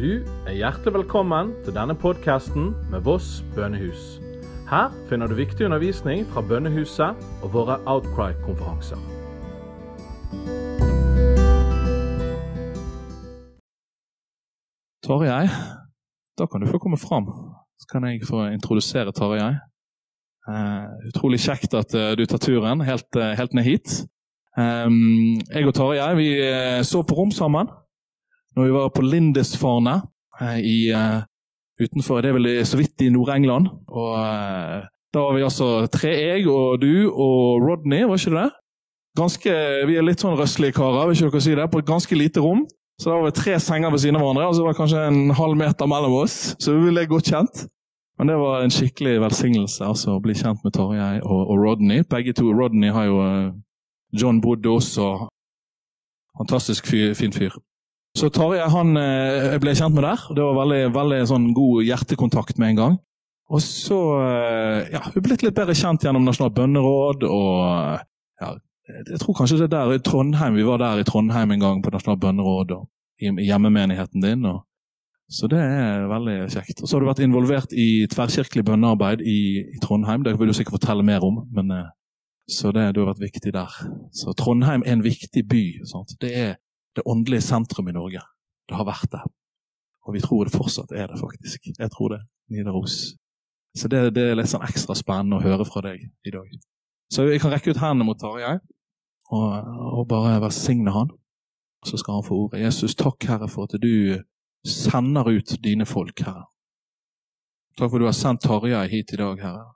[0.00, 4.16] Du er hjertelig velkommen til denne podkasten med Voss bønnehus.
[4.70, 8.96] Her finner du viktig undervisning fra bønnehuset og våre Outcry-konferanser.
[15.04, 15.50] Tarjei,
[16.38, 17.28] da kan du få komme fram.
[17.76, 19.52] Så kan jeg få introdusere Tarjei.
[20.48, 24.00] Uh, utrolig kjekt at uh, du tar turen helt, uh, helt ned hit.
[24.56, 26.30] Um, jeg og Tarjei vi
[26.88, 27.68] så på rom sammen
[28.56, 30.00] når vi var på Lindisfarne
[30.58, 30.90] i,
[31.80, 33.68] utenfor det er vel så vidt i Nord-England.
[33.88, 38.50] Og Da var vi altså tre, jeg og du og Rodney, var ikke det?
[39.18, 39.54] Ganske,
[39.90, 41.66] vi er litt sånn røslige karer, vil ikke dere si det?
[41.72, 42.62] På et ganske lite rom.
[43.00, 45.04] Så da var vi tre senger ved siden av hverandre, og så var det kanskje
[45.08, 46.36] en halv meter mellom oss.
[46.60, 47.62] Så vi ble godt kjent.
[48.20, 52.04] Men det var en skikkelig velsignelse altså, å bli kjent med Tarjei og, og, Rodney.
[52.04, 52.50] Begge to.
[52.52, 53.54] Rodney har jo uh,
[54.12, 55.06] John bodde også.
[56.36, 57.56] Fantastisk fyr, fin fyr.
[58.18, 60.24] Så Tarjei han jeg ble kjent med der.
[60.34, 62.96] Det var veldig, veldig sånn, god hjertekontakt med en gang.
[63.50, 67.26] Og så uh, ja, hun blitt litt bedre kjent gjennom Nasjonalt bønneråd.
[67.26, 68.50] og ja,
[69.10, 71.82] Jeg tror kanskje det er der i Trondheim, vi var der i Trondheim en gang
[71.82, 72.88] på Nasjonalt bønneråd og
[73.20, 74.46] i hjemmemenigheten din.
[74.46, 74.66] og
[75.30, 76.80] så det er veldig kjekt.
[76.82, 80.24] Og så har du vært involvert i tverrkirkelig bønnearbeid i, i, Trondheim.
[80.26, 81.92] Det vil du sikkert fortelle mer om, men eh,
[82.50, 83.76] så det, du har vært viktig der.
[84.10, 85.62] Så Trondheim er en viktig by.
[85.86, 86.16] Sant?
[86.18, 86.56] Det er
[86.96, 88.22] det åndelige sentrum i Norge.
[88.68, 89.22] Det har vært det.
[90.06, 91.70] Og vi tror det fortsatt er det, faktisk.
[91.78, 92.20] Jeg tror det.
[92.50, 93.14] Nidaros.
[93.78, 96.48] Så det, det, er litt sånn ekstra spennende å høre fra deg i dag.
[97.10, 98.56] Så jeg kan rekke ut hendene mot Tarjei
[99.30, 99.50] og,
[100.00, 101.12] og bare velsigne han.
[101.86, 102.64] Så skal han få ordet.
[102.64, 104.20] Jesus, takk, Herre, for at du
[104.66, 106.48] sender ut dine folk, Herre.
[107.78, 109.68] Takk for at du har sendt Tarjei hit i dag, Herre.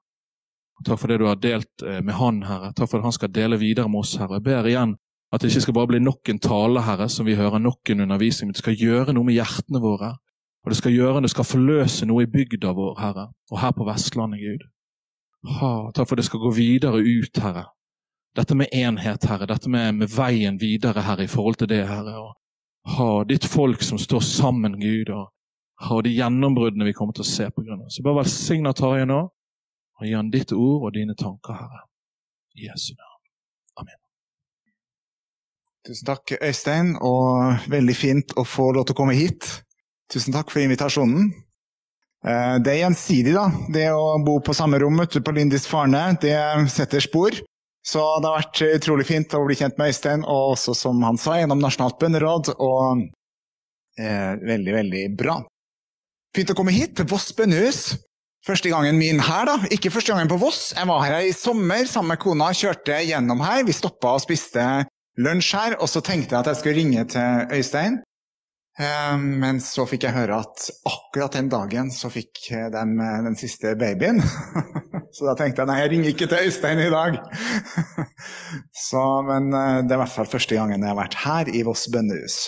[0.85, 2.73] Takk for det du har delt eh, med han, Herre.
[2.75, 4.41] Takk for at han skal dele videre med oss, Herre.
[4.41, 4.97] Jeg ber igjen
[5.35, 8.05] at det ikke skal bare bli nok en tale, Herre, som vi hører nok en
[8.05, 10.13] undervisning, men det skal gjøre noe med hjertene våre.
[10.65, 13.85] Og det skal gjøre, det skal forløse noe i bygda vår, Herre, og her på
[13.89, 14.63] Vestlandet, Gud.
[15.59, 17.67] Ha, takk for at det skal gå videre ut, Herre.
[18.35, 19.47] Dette med enhet, Herre.
[19.47, 22.17] Dette med, med veien videre, Herre, i forhold til det, Herre.
[22.23, 25.29] Og ha ditt folk som står sammen, Gud, og
[25.85, 27.91] ha de gjennombruddene vi kommer til å se på grunn av.
[27.93, 29.25] Så bare velsigna Tarjei nå,
[30.01, 31.85] og gi han ditt ord og dine tanker, Herre.
[32.55, 33.14] Jesu navn.
[35.85, 39.45] Tusen takk, Øystein, og veldig fint å få lov til å komme hit.
[40.13, 41.27] Tusen takk for invitasjonen.
[42.25, 43.51] Eh, det er gjensidig, da.
[43.69, 46.39] Det å bo på samme rom ute på Lindis Farne, det
[46.73, 47.37] setter spor.
[47.85, 51.21] Så det har vært utrolig fint å bli kjent med Øystein, og også, som han
[51.21, 52.55] sa, gjennom Nasjonalt bønneråd.
[52.65, 53.05] Og
[54.01, 55.37] eh, veldig, veldig bra.
[56.35, 57.83] Fint å komme hit, til Voss bønnehus.
[58.45, 59.59] Første gangen min her, da.
[59.73, 60.71] Ikke første gangen på Voss.
[60.73, 63.69] Jeg var her i sommer sammen med kona, kjørte gjennom her.
[63.69, 64.65] Vi stoppa og spiste
[65.21, 68.03] lunsj her, og så tenkte jeg at jeg skulle ringe til Øystein.
[68.75, 73.77] Eh, men så fikk jeg høre at akkurat den dagen så fikk de den siste
[73.79, 74.23] babyen.
[75.15, 77.21] Så da tenkte jeg nei, jeg ringer ikke til Øystein i dag.
[78.89, 81.61] Så, men eh, det er i hvert fall første gangen jeg har vært her i
[81.63, 82.39] Voss bønnehus.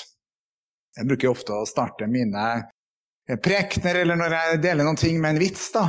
[0.98, 5.36] Jeg bruker ofte å starte mine eh, prekener eller når jeg deler noen ting med
[5.36, 5.84] en vits, da,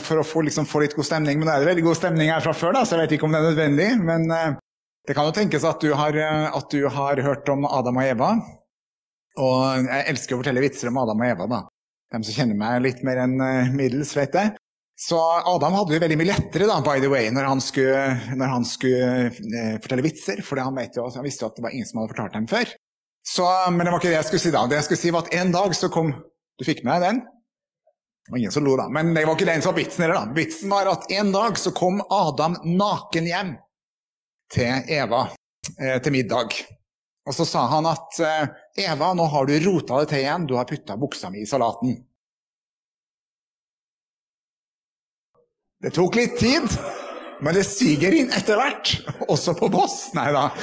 [0.00, 1.36] for å få, liksom, få litt god stemning.
[1.36, 3.28] Men nå er det veldig god stemning her fra før, da, så jeg vet ikke
[3.28, 3.90] om det er nødvendig.
[4.08, 4.56] Men
[5.08, 6.16] det kan jo tenkes at du har,
[6.54, 8.32] at du har hørt om Adam og Eva.
[9.42, 11.62] Og jeg elsker å fortelle vitser om Adam og Eva, da.
[12.12, 14.52] De som kjenner meg litt mer enn eh, middels, vet jeg.
[15.00, 15.18] Så
[15.48, 18.02] Adam hadde det veldig mye lettere da, by the way, når han skulle,
[18.36, 21.88] når han skulle eh, fortelle vitser, for han, jo, han, visste at det var ingen
[21.88, 22.74] som hadde fortalt dem før.
[23.26, 24.66] Så, men det var ikke det jeg skulle si da.
[24.68, 26.12] Det jeg skulle si var at en dag så kom
[26.60, 27.20] Du fikk med deg den?
[28.22, 28.84] Det var ingen som lo, da.
[28.92, 30.36] Men det var ikke den som var vitsen heller, da.
[30.36, 33.54] Vitsen var at en dag så kom Adam naken hjem
[34.52, 35.26] til Eva
[35.78, 36.56] eh, til middag.
[37.26, 38.48] Og så sa han at eh,
[38.88, 41.96] Eva, nå har du rota det til igjen, du har putta buksa mi i salaten.
[45.82, 46.66] Det tok litt tid,
[47.42, 48.94] men det siger inn etter hvert,
[49.26, 50.12] også på Voss.
[50.14, 50.46] Nei da.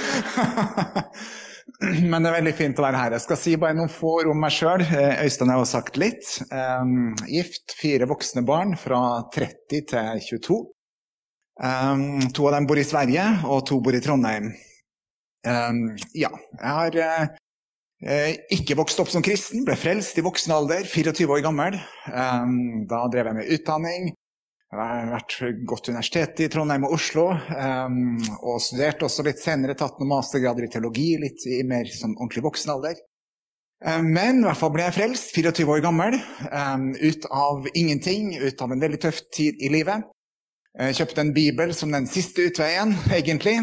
[1.80, 3.14] Men det er veldig fint å være her.
[3.16, 4.82] Jeg skal si bare noen få ord om meg sjøl.
[4.84, 6.26] Eh, Øystein har jo sagt litt.
[6.52, 9.00] Um, gift, fire voksne barn fra
[9.36, 10.58] 30 til 22.
[11.60, 14.54] Um, to av dem bor i Sverige, og to bor i Trondheim.
[15.44, 15.82] Um,
[16.16, 21.28] ja, jeg har uh, ikke vokst opp som kristen, ble frelst i voksen alder, 24
[21.36, 21.76] år gammel.
[22.14, 24.08] Um, da drev jeg med utdanning.
[24.70, 25.36] Jeg har vært
[25.68, 27.26] godt universitet i Trondheim og Oslo.
[27.52, 32.14] Um, og studerte også litt senere, tatt noen mastergrader i teologi, litt i mer som
[32.16, 33.02] ordentlig voksen alder.
[34.04, 36.18] Men i hvert fall ble jeg frelst, 24 år gammel,
[37.00, 40.04] ut av ingenting, ut av en veldig tøff tid i livet.
[40.78, 43.58] Jeg kjøpte en bibel som den siste utveien, egentlig.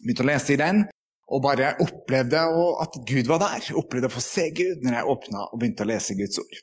[0.00, 0.84] Begynte å lese i den.
[1.32, 2.40] og bare opplevde
[2.82, 3.70] at Gud var der.
[3.80, 6.58] Opplevde å få se Gud når jeg åpna og begynte å lese Guds ord.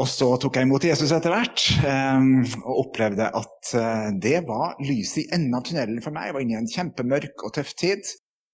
[0.00, 2.24] Og så tok jeg imot Jesus etter hvert, eh,
[2.64, 6.30] og opplevde at eh, det var lyset i enden av tunnelen for meg.
[6.30, 8.08] Jeg var inne i en kjempemørk og tøff tid.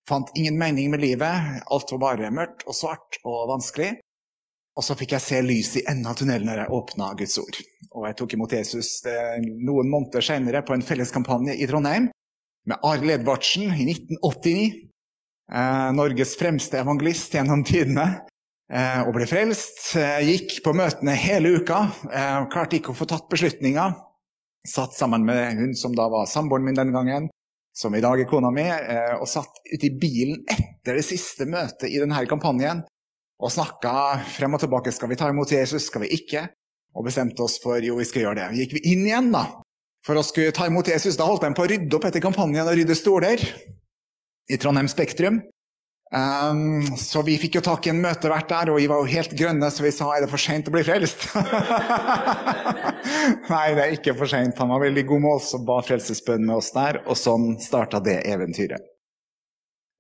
[0.09, 1.63] Fant ingen mening med livet.
[1.71, 3.93] Alt var bare mørkt og svart og vanskelig.
[4.77, 7.63] Og så fikk jeg se lyset i enden av tunnelen når jeg åpna Guds ord.
[7.97, 9.01] Og jeg tok imot Jesus
[9.43, 12.07] noen måneder senere på en felleskampanje i Trondheim
[12.71, 14.91] med Arild Edvardsen i 1989.
[15.53, 18.07] Eh, Norges fremste evangelist gjennom tidene.
[18.71, 19.97] Eh, og ble frelst.
[19.99, 21.83] Eh, gikk på møtene hele uka.
[22.07, 23.97] Eh, klarte ikke å få tatt beslutninger.
[24.67, 27.31] Satt sammen med hun som da var samboeren min den gangen,
[27.75, 31.49] som i dag er kona mi, eh, og satt ute i bilen etter det siste
[31.49, 32.85] møtet i denne kampanjen
[33.41, 34.93] og snakka frem og tilbake.
[34.93, 36.51] Skal vi ta imot Jesus, skal vi ikke?
[36.97, 38.49] Og bestemte oss for jo, vi skal gjøre det.
[38.63, 39.45] Gikk vi inn igjen da,
[40.07, 42.67] for å skulle ta imot Jesus, da holdt de på å rydde opp etter kampanjen
[42.67, 43.45] og rydde stoler
[44.51, 45.41] i Trondheim Spektrum.
[46.11, 49.35] Um, så vi fikk jo tak i en møtevert der, og vi var jo helt
[49.39, 51.29] grønne, så vi sa er det for seint å bli frelst?
[53.53, 54.59] Nei, det er ikke for seint.
[54.59, 58.25] Han var veldig god oss og ba frelsesbønn med oss der, og sånn starta det
[58.27, 58.91] eventyret.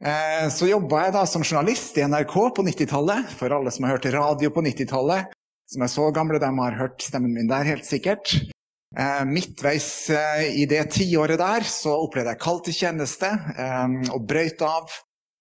[0.00, 3.31] Eh, så jobba jeg da som journalist i NRK på 90-tallet.
[3.38, 5.31] For alle som har hørt radio på 90-tallet,
[5.70, 8.32] som er så gamle, de har hørt stemmen min der, helt sikkert.
[8.99, 13.31] Eh, midtveis eh, i det tiåret der så opplevde jeg kall til tjeneste
[14.11, 14.99] og brøyt av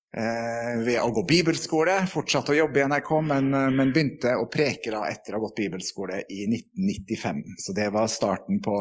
[0.10, 2.00] ved å gå bibelskole.
[2.10, 5.60] Fortsatte å jobbe i NRK, men, men begynte å preke da etter å ha gått
[5.62, 7.44] bibelskole i 1995.
[7.62, 8.80] Så det var starten på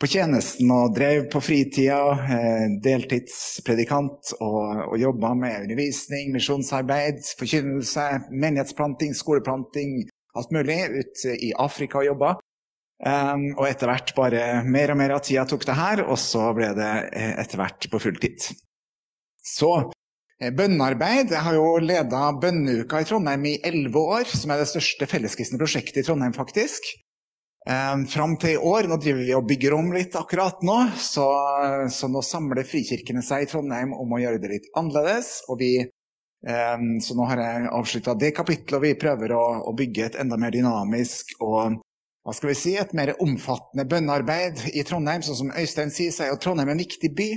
[0.00, 1.98] på tjenesten og drev på fritida,
[2.32, 9.98] eh, deltidspredikant, og, og jobba med undervisning, misjonsarbeid, forkynnelse, menighetsplanting, skoleplanting,
[10.38, 12.36] alt mulig, ut i Afrika og jobba.
[13.00, 16.50] Um, og etter hvert bare mer og mer av tida tok det her, og så
[16.56, 18.50] ble det eh, etter hvert på fulltid.
[19.40, 21.32] Så eh, bønnearbeid.
[21.32, 25.60] Jeg har jo leda bønneuka i Trondheim i elleve år, som er det største felleskristne
[25.60, 26.92] prosjektet i Trondheim, faktisk.
[27.68, 31.26] Um, Fram til i år, nå driver vi og bygger om litt akkurat nå, så,
[31.92, 35.38] så nå samler frikirkene seg i Trondheim om å gjøre det litt annerledes.
[35.48, 35.72] og vi
[36.40, 40.54] Så nå har jeg avslutta det kapittelet, og vi prøver å, bygge et enda mer
[40.54, 41.80] dynamisk og
[42.24, 45.22] hva skal vi si, et mer omfattende bønnearbeid i Trondheim.
[45.24, 47.30] Sånn som Øystein sier, så er jo Trondheim en viktig by.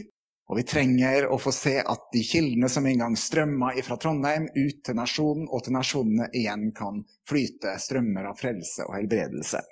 [0.52, 4.50] Og vi trenger å få se at de kildene som en gang strømma fra Trondheim
[4.52, 7.00] ut til nasjonen, og til nasjonene igjen kan
[7.30, 9.64] flyte strømmer av frelse og helbredelse.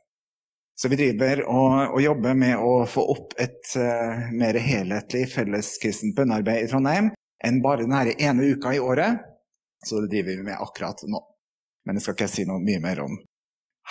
[0.80, 6.16] Så vi driver og, og, jobber med å få opp et uh, mer helhetlig felleskristent
[6.18, 7.12] bønnearbeid i Trondheim
[7.45, 9.27] enn bare denne ene uka i året.
[9.85, 11.21] Så det driver vi med akkurat nå.
[11.85, 13.15] Men det skal ikke jeg si noe mye mer om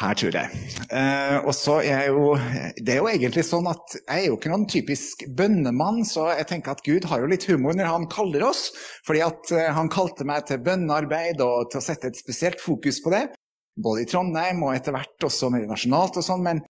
[0.01, 0.61] her, tror jeg.
[0.95, 2.37] Eh, og så er jeg jo
[2.79, 6.49] Det er jo egentlig sånn at jeg er jo ikke noen typisk bønnemann, så jeg
[6.53, 8.69] tenker at Gud har jo litt humor når han kaller oss.
[9.07, 13.03] Fordi at uh, han kalte meg til bønnearbeid og til å sette et spesielt fokus
[13.05, 13.27] på det.
[13.81, 16.47] Både i Trondheim og etter hvert også mer nasjonalt og sånn.
[16.47, 16.63] Men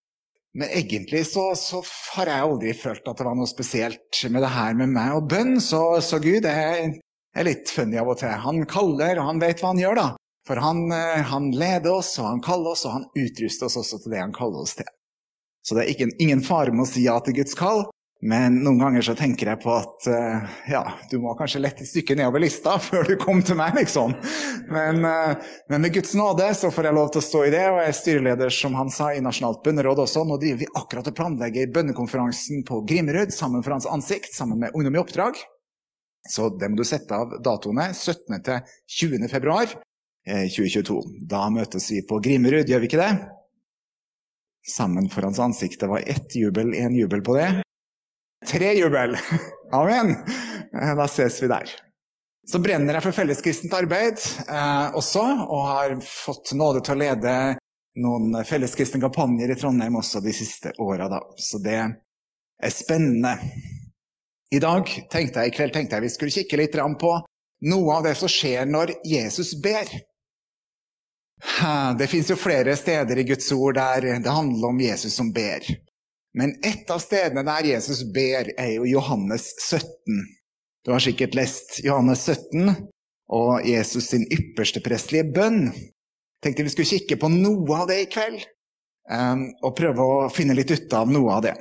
[0.58, 1.82] men egentlig så, så,
[2.16, 5.28] har jeg aldri følt at det var noe spesielt med det her med meg og
[5.30, 6.96] bønn, så, så Gud er,
[7.36, 8.34] er, litt funny av og til.
[8.46, 10.08] Han kaller, og han vet hva han gjør, da.
[10.48, 14.00] For han, eh, han, leder oss, og han kaller oss, og han utruster oss også
[14.02, 14.90] til det han kaller oss til.
[15.62, 17.84] Så det er ikke, ingen fare med å si ja til Guds kall,
[18.20, 21.88] men noen ganger så tenker jeg på at uh, ja, du må kanskje lette et
[21.88, 24.12] stykke nedover lista før du kom til meg, liksom.
[24.68, 27.62] Men, uh, men, med Guds nåde så får jeg lov til å stå i det,
[27.70, 30.26] og jeg er styreleder, som han sa, i Nasjonalt bønneråd også.
[30.28, 34.76] Nå driver vi akkurat og planlegger bønnekonferansen på Grimrud sammen for Hans ansikt, sammen med
[34.76, 35.40] Ungdom i oppdrag.
[36.28, 37.88] Så det må du sette av datoene.
[37.96, 38.36] 17.
[38.44, 38.60] til
[39.00, 39.30] 20.
[39.32, 39.64] februar
[40.28, 41.00] eh, 2022.
[41.24, 43.14] Da møtes vi på Grimrud, gjør vi ikke det?
[44.76, 45.80] Sammen for Hans ansikt.
[45.80, 47.48] Det var ett jubel, én jubel på det.
[48.46, 49.16] Tre jubel!
[49.72, 50.10] Amen!
[50.82, 51.70] Eh, da ses vi der.
[52.50, 57.34] Så brenner jeg for felleskristent arbeid eh, også, og har fått nåde til å lede
[58.00, 61.20] noen felleskristne kampanjer i Trondheim også de siste åra, da.
[61.36, 63.36] Så det er spennende.
[64.50, 67.12] I dag tenkte jeg, i kveld tenkte jeg vi skulle kikke litt på
[67.70, 69.90] noe av det som skjer når Jesus ber.
[71.98, 75.62] Det fins jo flere steder i Guds ord der det handler om Jesus som ber.
[76.38, 80.20] Men et av stedene der Jesus ber, er jo Johannes 17.
[80.86, 82.70] Du har sikkert lest Johannes 17
[83.34, 85.68] og Jesus sin ypperste prestelige bønn.
[86.42, 88.46] Tenkte vi skulle kikke på noe av det i kveld,
[89.10, 91.56] um, og prøve å finne litt ut av noe av det.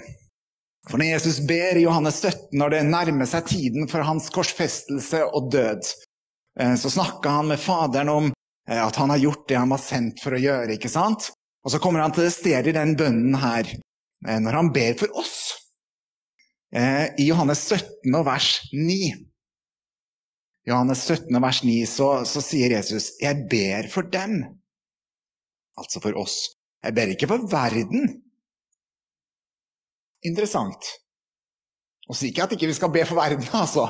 [0.90, 5.26] For når Jesus ber i Johannes 17, når det nærmer seg tiden for hans korsfestelse
[5.28, 5.92] og død,
[6.62, 9.84] uh, så snakker han med Faderen om uh, at han har gjort det han var
[9.84, 10.78] sendt for å gjøre.
[10.78, 11.34] ikke sant?
[11.66, 13.89] Og så kommer han til det stedet i den bønnen her Eh,
[14.26, 15.56] når han ber for oss.
[16.76, 19.00] Eh, I Johannes 17 og vers 9.
[20.70, 24.44] Johannes 17, vers 9, så, så sier Jesus, 'Jeg ber for dem'.
[25.80, 26.36] Altså for oss.
[26.84, 28.22] Jeg ber ikke for verden.
[30.28, 30.92] Interessant.
[32.10, 33.88] Og sier ikke at ikke vi skal be for verden, altså.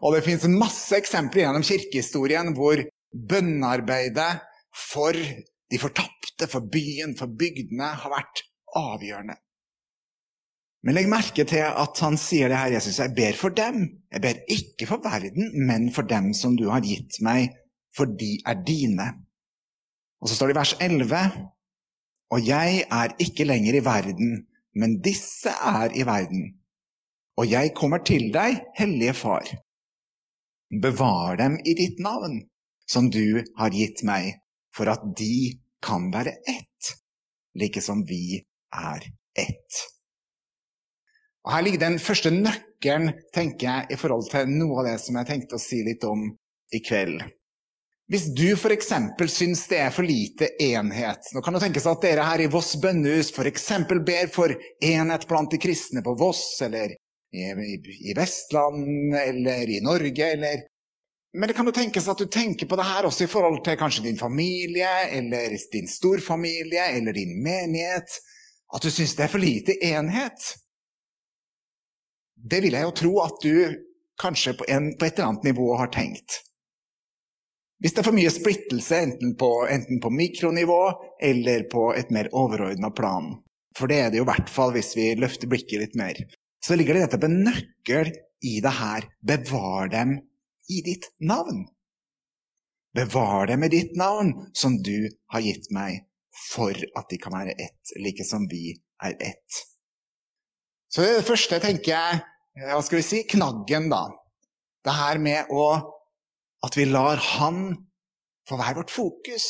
[0.00, 2.80] Og det fins masse eksempler gjennom kirkehistorien hvor
[3.12, 4.32] bønnearbeidet
[4.72, 8.44] for de fortapte, for byen, for bygdene, har vært
[8.78, 9.41] avgjørende.
[10.82, 12.98] Men legg merke til at han sier det her, Jesus.
[12.98, 13.84] Jeg ber for dem.
[14.10, 17.52] Jeg ber ikke for verden, men for dem som du har gitt meg,
[17.94, 19.06] for de er dine.
[20.22, 21.20] Og så står det i vers 11.:
[22.34, 26.58] Og jeg er ikke lenger i verden, men disse er i verden.
[27.38, 29.46] Og jeg kommer til deg, Hellige Far.
[30.82, 32.42] Bevar dem i ditt navn,
[32.88, 34.34] som du har gitt meg,
[34.74, 36.94] for at de kan være ett,
[37.54, 39.04] like som vi er
[39.36, 39.91] ett.
[41.42, 45.18] Og Her ligger den første nøkkelen tenker jeg, i forhold til noe av det som
[45.18, 46.28] jeg tenkte å si litt om
[46.72, 47.22] i kveld.
[48.12, 48.90] Hvis du f.eks.
[49.32, 52.74] syns det er for lite enhet Nå kan det tenkes at dere her i Voss
[52.82, 53.68] bønnehus f.eks.
[53.88, 54.52] ber for
[54.84, 56.92] enhet blant de kristne på Voss, eller
[57.32, 60.66] i, Vestland, eller i Norge, eller
[61.32, 63.78] Men det kan jo tenkes at du tenker på det her også i forhold til
[63.80, 68.18] kanskje din familie, eller din storfamilie, eller din menighet.
[68.68, 70.50] At du syns det er for lite enhet.
[72.42, 73.54] Det vil jeg jo tro at du
[74.22, 76.40] kanskje på, en, på et eller annet nivå har tenkt.
[77.82, 80.82] Hvis det er for mye splittelse, enten på, enten på mikronivå
[81.22, 83.32] eller på et mer overordna plan,
[83.78, 86.18] for det er det jo i hvert fall hvis vi løfter blikket litt mer,
[86.62, 88.12] så ligger det nettopp en nøkkel
[88.46, 89.08] i det her.
[89.26, 90.18] Bevar dem
[90.70, 91.64] i ditt navn.
[92.94, 96.04] Bevar dem i ditt navn, som du har gitt meg,
[96.52, 99.62] for at de kan være ett, like som vi er ett.
[100.92, 102.20] Så det, det første tenker jeg
[102.60, 104.04] hva skal vi si, knaggen, da.
[104.84, 105.66] Det her med å
[106.62, 107.72] At vi lar Han
[108.46, 109.46] få være vårt fokus.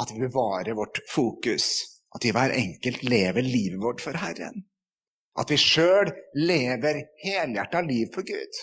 [0.00, 1.66] At vi bevarer vårt fokus.
[2.14, 4.64] At vi hver enkelt lever livet vårt for Herren.
[5.38, 8.58] At vi sjøl lever helhjerta liv for Gud.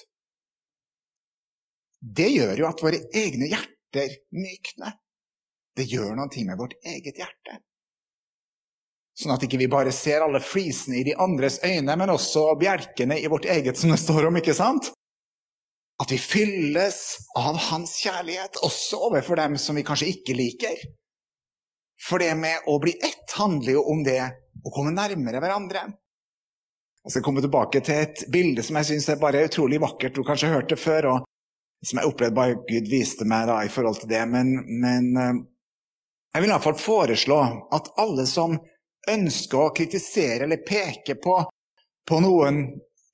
[2.01, 4.99] Det gjør jo at våre egne hjerter mykner.
[5.77, 7.61] Det gjør noe med vårt eget hjerte.
[9.17, 13.17] Sånn at ikke vi bare ser alle flisene i de andres øyne, men også bjelkene
[13.17, 14.91] i vårt eget, som det står om, ikke sant?
[15.97, 16.99] At vi fylles
[17.39, 20.83] av Hans kjærlighet, også overfor dem som vi kanskje ikke liker.
[21.97, 24.21] For det med å bli ett handler jo om det
[24.61, 25.87] å komme nærmere hverandre.
[27.07, 30.13] Jeg skal komme tilbake til et bilde som jeg syns er bare utrolig vakkert.
[30.13, 33.71] Du kanskje hørt det før, og som jeg opplevde bare Gud viste meg da i
[33.71, 34.21] forhold til det.
[34.29, 35.37] Men, men eh,
[36.35, 37.37] jeg vil iallfall foreslå
[37.73, 38.59] at alle som
[39.11, 41.37] ønsker å kritisere eller peke på,
[42.07, 42.63] på noen,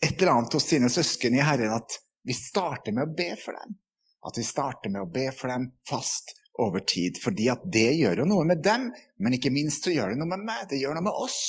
[0.04, 3.56] et eller annet hos sine søsken i Herren, at vi starter med å be for
[3.58, 3.76] dem.
[4.24, 7.20] At vi starter med å be for dem fast over tid.
[7.24, 10.32] Fordi at det gjør jo noe med dem, men ikke minst så gjør det noe
[10.32, 10.66] med meg.
[10.72, 11.40] Det gjør noe med oss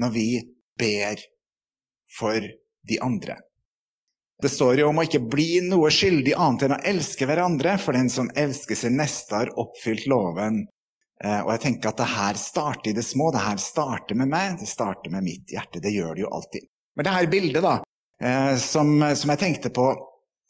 [0.00, 0.28] når vi
[0.80, 1.20] ber
[2.16, 2.44] for
[2.88, 3.36] de andre.
[4.42, 7.94] Det står jo om å ikke bli noe skyldig annet enn å elske hverandre, for
[7.94, 10.64] den som elsker sin neste, har oppfylt loven.
[11.22, 13.30] Eh, og jeg tenker at det her starter i det små.
[13.34, 15.82] Det her starter med meg, det starter med mitt hjerte.
[15.82, 16.66] Det gjør det jo alltid.
[16.96, 17.76] Men det her bildet, da,
[18.22, 19.92] eh, som, som jeg tenkte på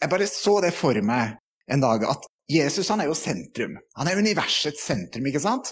[0.02, 1.36] Jeg bare så det for meg
[1.70, 3.76] en dag, at Jesus han er jo sentrum.
[3.94, 5.70] Han er universets sentrum, ikke sant?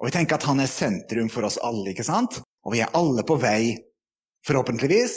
[0.00, 2.40] Og vi tenker at han er sentrum for oss alle, ikke sant?
[2.66, 3.76] Og vi er alle på vei,
[4.48, 5.14] forhåpentligvis,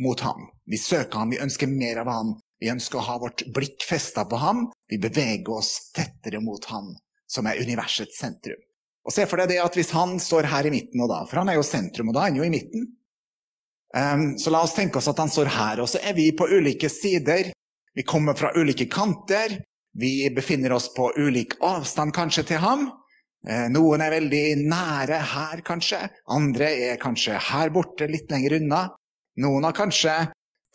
[0.00, 0.48] mot ham.
[0.64, 2.32] Vi søker ham, vi ønsker mer av ham.
[2.64, 4.70] Vi ønsker å ha vårt blikk festa på ham.
[4.88, 6.94] Vi beveger oss tettere mot ham
[7.30, 8.60] som er universets sentrum.
[9.06, 11.42] Og Se for deg det at hvis han står her i midten, og da, for
[11.42, 12.88] han er jo sentrum, og da er han jo i midten
[13.94, 16.48] um, Så la oss tenke oss at han står her, og så er vi på
[16.50, 17.52] ulike sider.
[17.94, 19.60] Vi kommer fra ulike kanter.
[19.96, 22.90] Vi befinner oss på ulik avstand kanskje til ham.
[23.48, 26.02] Eh, noen er veldig nære her, kanskje.
[26.34, 28.82] Andre er kanskje her borte, litt lenger unna.
[29.40, 30.16] Noen har kanskje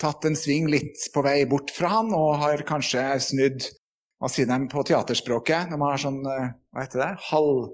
[0.01, 3.67] tatt en sving litt på vei bort fra ham og har kanskje snudd
[4.21, 5.71] hva sier de på teaterspråket?
[5.71, 7.13] De har sånn eh, Hva heter det?
[7.31, 7.71] Halv...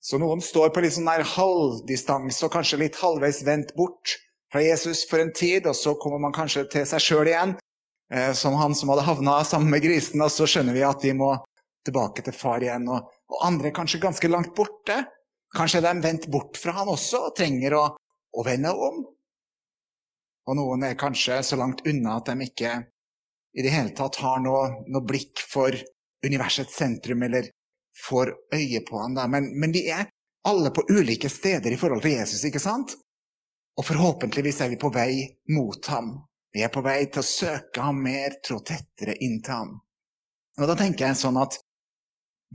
[0.00, 4.14] Så noen står på litt sånn der halvdistanse og kanskje litt halvveis vendt bort
[4.52, 7.52] fra Jesus for en tid, og så kommer man kanskje til seg sjøl igjen,
[8.12, 11.12] eh, som han som hadde havna sammen med grisen, og så skjønner vi at vi
[11.16, 11.34] må
[11.84, 12.88] tilbake til far igjen.
[12.88, 15.02] Og, og andre kanskje ganske langt borte.
[15.56, 17.84] Kanskje de er vendt bort fra han også og trenger å,
[18.36, 19.00] å vende om.
[20.48, 22.76] Og noen er kanskje så langt unna at de ikke
[23.56, 25.74] i det hele tatt har noe, noe blikk for
[26.26, 27.48] universets sentrum, eller
[28.08, 29.26] får øye på han da.
[29.28, 30.08] Men, men vi er
[30.48, 32.94] alle på ulike steder i forhold til Jesus, ikke sant?
[33.78, 36.14] Og forhåpentligvis er vi på vei mot ham.
[36.52, 39.74] Vi er på vei til å søke ham mer, trå tettere inn til ham.
[40.60, 41.56] Og da tenker jeg sånn at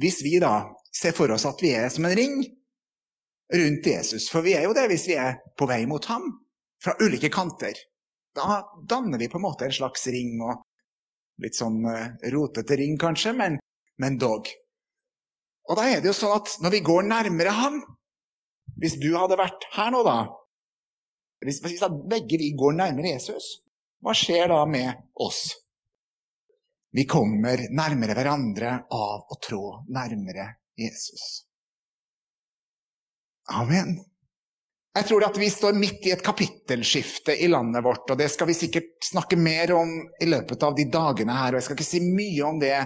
[0.01, 2.41] hvis vi da ser for oss at vi er som en ring
[3.53, 6.27] rundt Jesus, for vi er jo det hvis vi er på vei mot ham,
[6.83, 7.77] fra ulike kanter,
[8.35, 10.59] da danner vi på en måte en slags ring, og
[11.43, 13.59] litt sånn uh, rotete ring kanskje, men,
[14.01, 14.47] men dog.
[15.65, 17.79] Og da er det jo sånn at når vi går nærmere ham
[18.77, 20.27] Hvis du hadde vært her nå, da
[21.41, 23.63] Hvis, hvis begge vi går nærmere Jesus,
[24.03, 25.47] hva skjer da med oss?
[26.95, 30.45] Vi kommer nærmere hverandre av å trå nærmere
[30.79, 31.45] Jesus.
[33.51, 33.97] Amen.
[34.95, 38.47] Jeg tror at vi står midt i et kapittelskifte i landet vårt, og det skal
[38.47, 39.91] vi sikkert snakke mer om
[40.23, 41.51] i løpet av de dagene her.
[41.51, 42.77] og Jeg skal ikke si mye om det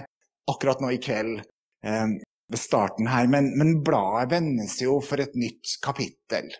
[0.50, 2.16] akkurat nå i kveld eh,
[2.50, 6.50] ved starten her, men, men, bladet vendes jo for et nytt kapittel.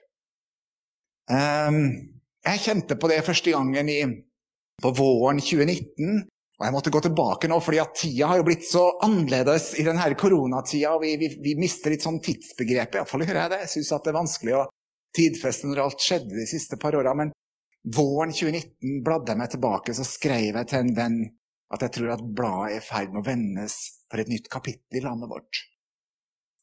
[1.34, 1.82] Eh,
[2.46, 4.00] jeg kjente på det første gangen i
[4.80, 6.22] på våren 2019.
[6.60, 9.84] Og jeg måtte gå tilbake nå, fordi at tida har jo blitt så annerledes i
[9.86, 10.92] denne koronatida.
[10.94, 13.60] og vi, vi, vi, mister litt sånn tidsbegrepet, iallfall gjør jeg det.
[13.64, 14.66] Jeg syns det er vanskelig å
[15.16, 17.14] tidfeste når alt skjedde de siste par åra.
[17.16, 17.32] Men
[17.96, 21.20] våren 2019 bladde jeg meg tilbake, så skrev jeg til en venn
[21.70, 23.76] at jeg tror at bladet er i ferd med å vendes
[24.10, 25.62] for et nytt kapittel i landet vårt.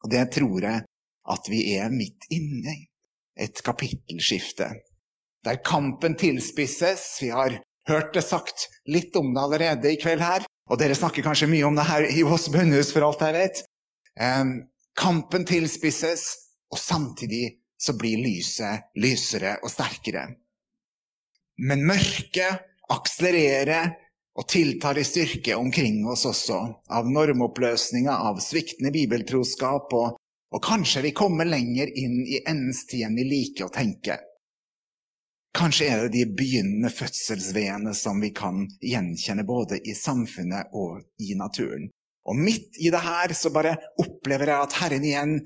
[0.04, 0.84] Og det tror jeg
[1.28, 2.84] at vi er midt inne i.
[3.38, 4.72] Et kapittelskifte.
[5.46, 7.04] Der kampen tilspisses.
[7.22, 10.48] Vi har hørt det sagt litt om det allerede i kveld her.
[10.68, 13.62] Og dere snakker kanskje mye om det her i Voss bønnehus, for alt jeg vet.
[14.20, 14.56] Um,
[14.98, 16.26] kampen tilspisses,
[16.74, 20.26] og samtidig så blir lyset lysere og sterkere.
[21.58, 23.96] Men mørket akselererer
[24.38, 26.60] og tiltar i styrke omkring oss også,
[26.94, 30.20] av normoppløsninger, av sviktende bibeltroskap, og,
[30.54, 34.20] og kanskje vi kommer lenger inn i endens tid enn vi liker å tenke.
[35.58, 41.34] Kanskje er det de begynnende fødselsveene som vi kan gjenkjenne både i samfunnet og i
[41.40, 41.88] naturen.
[42.30, 45.38] Og midt i det her så bare opplever jeg at Herren igjen,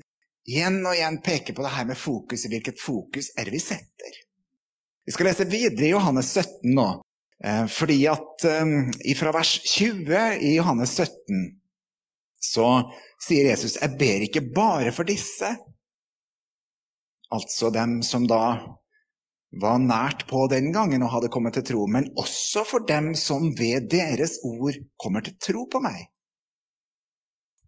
[0.48, 2.46] igjen og igjen peker på det her med fokus.
[2.50, 4.20] Hvilket fokus er det vi setter?
[5.06, 6.86] Vi skal lese videre i Johannes 17 nå,
[7.44, 11.58] eh, fordi at eh, fra vers 20 i Johannes 17
[12.42, 12.68] så
[13.22, 15.56] sier Jesus, 'Jeg ber ikke bare for disse',
[17.30, 18.58] altså dem som da
[19.60, 23.52] var nært på den gangen og hadde kommet til tro, men også for dem som
[23.58, 26.08] ved deres ord kommer til tro på meg.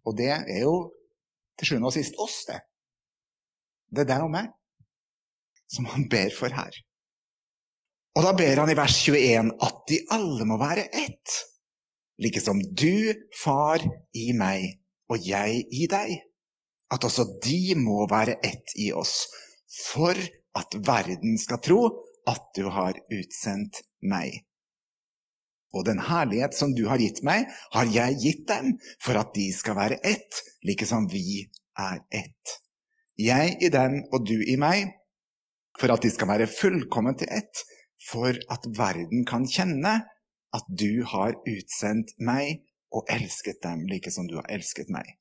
[0.05, 0.91] Og det er jo
[1.59, 2.59] til sjuende og sist oss, det.
[3.91, 4.53] Det er deg og meg
[5.71, 6.77] som han ber for her.
[8.15, 11.35] Og da ber han i vers 21 at de alle må være ett,
[12.21, 13.83] like som du, far,
[14.15, 14.79] i meg
[15.11, 16.15] og jeg i deg.
[16.93, 19.25] At også de må være ett i oss,
[19.91, 20.15] for
[20.55, 21.81] at verden skal tro
[22.29, 24.45] at du har utsendt meg.
[25.73, 29.49] Og den herlighet som du har gitt meg, har jeg gitt dem, for at de
[29.55, 31.47] skal være ett, like som vi
[31.79, 32.59] er ett.
[33.19, 34.91] Jeg i dem og du i meg,
[35.79, 37.63] for at de skal være fullkomment til ett,
[38.05, 39.97] for at verden kan kjenne
[40.55, 42.61] at du har utsendt meg
[42.95, 45.17] og elsket dem like som du har elsket meg.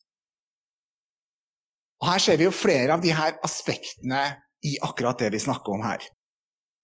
[2.03, 4.23] Og Her ser vi jo flere av de her aspektene
[4.65, 6.03] i akkurat det vi snakker om her.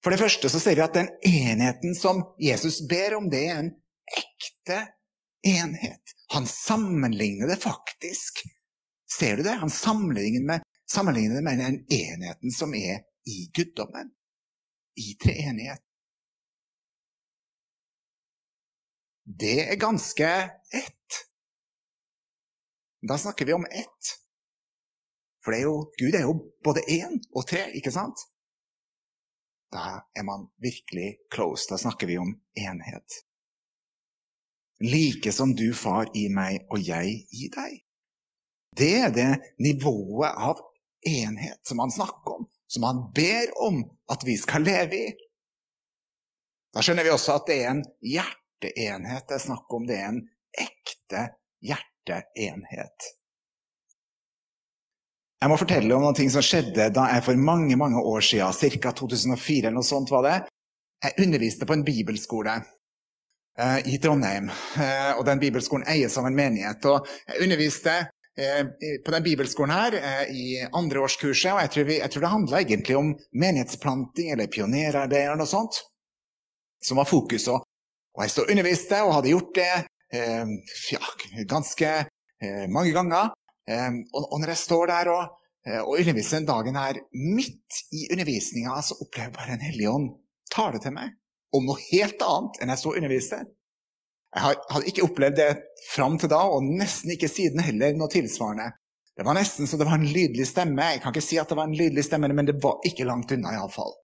[0.05, 3.59] For det første så ser vi at den enheten som Jesus ber om, det er
[3.61, 3.75] en
[4.17, 4.79] ekte
[5.47, 6.15] enhet.
[6.33, 8.43] Han sammenligner det faktisk.
[9.19, 9.59] Ser du det?
[9.61, 10.63] Han sammenligner,
[11.37, 14.11] det med den enheten som er i guddommen.
[14.97, 15.83] I treenighet.
[19.25, 20.27] Det er ganske
[20.75, 21.21] ett.
[23.09, 24.17] Da snakker vi om ett.
[25.45, 26.35] For er jo, Gud er jo
[26.65, 28.19] både én og tre, ikke sant?
[29.70, 31.66] Da er man virkelig close.
[31.70, 33.20] Da snakker vi om enhet.
[34.80, 37.80] Like som du, far, i meg og jeg i deg.
[38.76, 39.30] Det er det
[39.61, 40.62] nivået av
[41.06, 45.11] enhet som han snakker om, som han ber om at vi skal leve i.
[46.74, 49.87] Da skjønner vi også at det er en hjerteenhet det er snakk om.
[49.88, 50.22] Det er en
[50.54, 51.26] ekte
[51.66, 53.11] hjerteenhet.
[55.40, 58.90] Jeg må fortelle om noe som skjedde da jeg for mange mange år siden, ca.
[58.92, 60.35] 2004 eller noe sånt var det,
[61.00, 64.50] jeg underviste på en bibelskole eh, i Trondheim.
[64.76, 66.85] Eh, og den bibelskolen eies av en menighet.
[66.92, 67.94] Og jeg underviste
[68.37, 68.61] eh,
[69.00, 69.96] på den bibelskolen her
[70.29, 75.24] i andreårskurset, og jeg tror, vi, jeg tror det handla egentlig om menighetsplanting eller pionerarbeid
[75.24, 75.81] eller noe sånt,
[76.85, 77.64] som var fokuset.
[78.12, 79.72] Og jeg stod og underviste og hadde gjort det
[80.90, 81.00] ja,
[81.48, 81.90] ganske
[82.68, 83.31] mange ganger.
[83.70, 85.37] Um, og, når jeg står der og,
[85.68, 89.88] uh, og underviser den dagen her, midt i undervisninga, så opplever jeg bare en hellig
[89.90, 90.11] ånd
[90.50, 91.16] tale til meg.
[91.50, 93.40] om noe helt annet enn jeg sto og underviste.
[94.30, 95.48] Jeg hadde ikke opplevd det
[95.88, 98.68] fram til da, og nesten ikke siden heller noe tilsvarende.
[99.18, 100.92] Det var nesten så det var en lydelig stemme.
[100.94, 103.35] Jeg kan ikke si at det var en lydelig stemme, men det var ikke langt
[103.35, 103.96] unna, iallfall.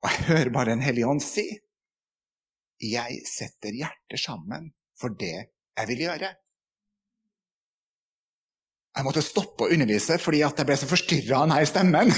[0.00, 1.44] Og jeg hører bare Den hellige ånd si
[2.80, 6.32] Jeg setter hjertet sammen for det jeg vil gjøre.
[8.96, 12.12] Jeg måtte stoppe å undervise fordi at jeg ble så forstyrra av denne stemmen.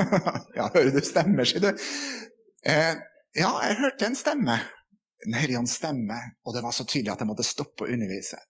[0.58, 1.84] ja, hører du stemmer, sier du?
[2.64, 2.94] Eh,
[3.36, 4.56] ja, jeg hørte en stemme.
[5.22, 8.40] Den hellige stemme, og det var så tydelig at jeg måtte stoppe å undervise.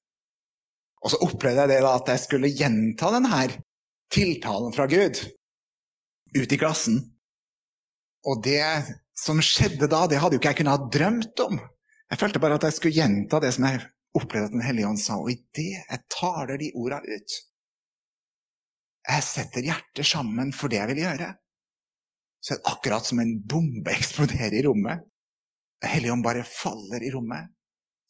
[1.03, 3.43] Og så opplevde jeg det da at jeg skulle gjenta denne
[4.13, 5.19] tiltalen fra Gud
[6.33, 7.01] ut i klassen.
[8.31, 8.63] Og det
[9.19, 11.59] som skjedde da, det hadde jo ikke jeg kunnet ha drømt om.
[12.13, 13.83] Jeg følte bare at jeg skulle gjenta det som jeg
[14.17, 17.37] opplevde at Den hellige ånd sa, og idet jeg taler de orda ut,
[19.03, 21.31] jeg setter hjertet sammen for det jeg vil gjøre.
[22.43, 25.03] Så er det akkurat som en bombe eksploderer i rommet.
[25.83, 27.51] Helligånd bare faller i rommet,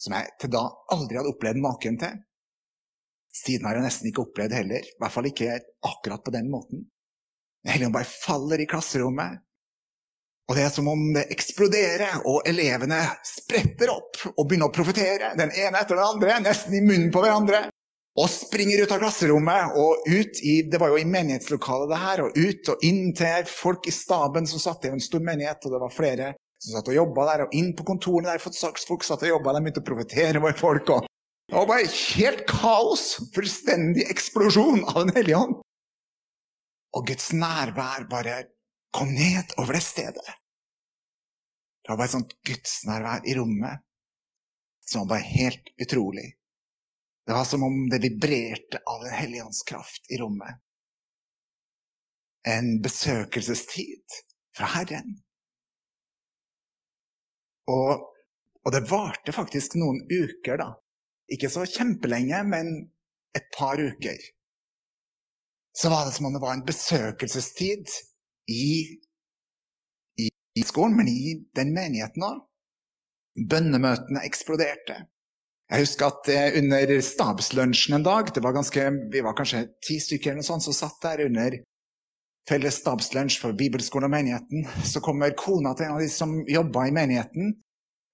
[0.00, 2.18] som jeg til da aldri hadde opplevd maken til.
[3.32, 5.56] Siden har jeg nesten ikke opplevd heller, i hvert fall ikke
[5.88, 6.84] akkurat på den måten.
[7.64, 9.40] Helligånd bare faller i klasserommet,
[10.50, 15.32] og det er som om det eksploderer, og elevene spretter opp og begynner å profetere,
[15.38, 17.70] den ene etter den andre, nesten i munnen på hverandre
[18.12, 22.22] og springer ut av klasserommet og ut i Det var jo i menighetslokalet, det her.
[22.26, 25.72] Og ut og inn til folk i staben som satt i en stor menighet, og
[25.72, 27.44] det var flere som satt og jobba der.
[27.46, 30.92] Og inn på kontorene der folk satt og jobba, de begynte å profetere over folk.
[30.92, 31.08] og
[31.48, 33.06] Det var bare helt kaos.
[33.32, 35.56] Fullstendig eksplosjon av Den hellige ånd.
[36.92, 38.42] Og Guds nærvær bare
[38.92, 40.36] kom ned over det stedet.
[41.82, 43.80] Det var bare et sånt gudsnærvær i rommet
[44.84, 46.34] som var bare helt utrolig.
[47.26, 50.58] Det var som om det vibrerte av Den hellige ånds kraft i rommet.
[52.48, 54.16] En besøkelsestid
[54.56, 55.20] fra Herren.
[57.70, 58.02] Og,
[58.64, 60.72] og det varte faktisk noen uker, da.
[61.30, 62.72] Ikke så kjempelenge, men
[63.38, 64.18] et par uker.
[65.78, 67.86] Så var det som om det var en besøkelsestid
[68.50, 68.98] i,
[70.18, 70.26] i,
[70.58, 72.42] i skolen, men i den menigheten òg.
[73.48, 74.98] Bønnemøtene eksploderte.
[75.72, 78.82] Jeg husker at eh, under stabslunsjen en dag, det var ganske,
[79.12, 81.54] vi var kanskje ti stykker eller noe sånt som satt der under
[82.48, 86.84] felles stabslunsj for bibelskolen og menigheten, så kommer kona til en av de som jobba
[86.90, 87.54] i menigheten,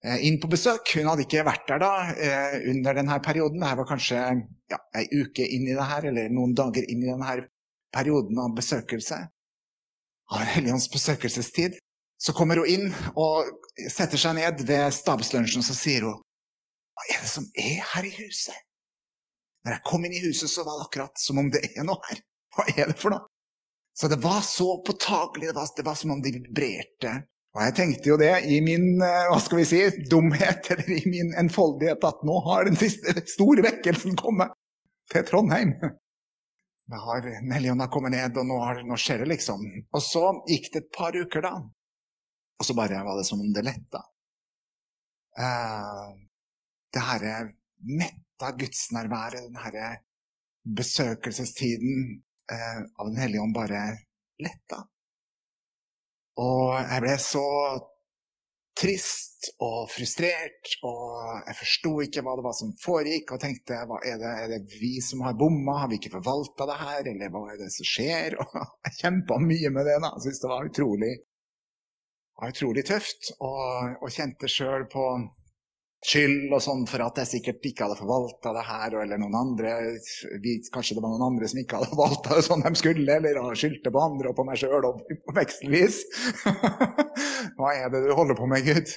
[0.05, 0.92] eh, inn på besøk.
[0.94, 3.59] Hun hadde ikke vært der da eh, under denne perioden.
[3.64, 4.23] Dette var kanskje
[4.71, 7.49] ja, ei uke inn i det her, eller noen dager inn i denne
[7.90, 9.18] perioden av besøkelse.
[10.31, 11.83] Av helligånds besøkelsestid.
[12.23, 13.51] Så kommer hun inn og
[13.90, 16.23] setter seg ned ved stabslunsjen, og så sier hun
[16.99, 18.57] hva er det som er her i huset?
[19.63, 22.03] Når jeg kom inn i huset, så var det akkurat som om det er noe
[22.09, 22.23] her.
[22.57, 23.29] Hva er det for noe?
[23.95, 25.51] Så det var så påtagelig.
[25.51, 27.13] Det var, det var som om det vibrerte.
[27.57, 29.81] Og jeg tenkte jo det i min eh, hva skal vi si,
[30.11, 34.55] dumhet eller i min enfoldighet at nå har den siste store vekkelsen kommet
[35.11, 35.75] til Trondheim.
[36.89, 39.65] Da har Nelliona kommet ned, og nå, har, nå, skjer det, liksom.
[39.93, 41.57] Og så gikk det et par uker, da.
[42.59, 44.01] Og så bare var det som om det letta.
[45.39, 46.15] Uh,
[46.94, 47.35] det herre
[47.85, 49.90] metta gudsnærværet, den herre
[50.77, 52.22] besøkelsestiden
[52.53, 53.85] eh, av Den hellige ånd, bare
[54.42, 54.83] letta.
[56.38, 57.46] Og jeg ble så
[58.79, 63.98] trist og frustrert, og jeg forsto ikke hva det var som foregikk, og tenkte hva
[64.07, 67.33] er det, er det vi som har bomma, har vi ikke forvalta det her, eller
[67.35, 68.38] hva er det som skjer?
[68.44, 68.55] Og
[68.87, 70.12] jeg kjempa mye med det, da.
[70.14, 71.11] Jeg syntes det var utrolig,
[72.38, 75.09] var utrolig tøft, og, og kjente sjøl på
[76.05, 79.73] skyld og sånn for at jeg sikkert ikke hadde forvalta det her, eller noen andre
[80.73, 83.93] Kanskje det var noen andre som ikke hadde forvalta det sånn de skulle, eller skyldte
[83.95, 86.01] på andre og på meg sjøl på vekselvis.
[87.59, 88.95] Hva er det du holder på med, Gud?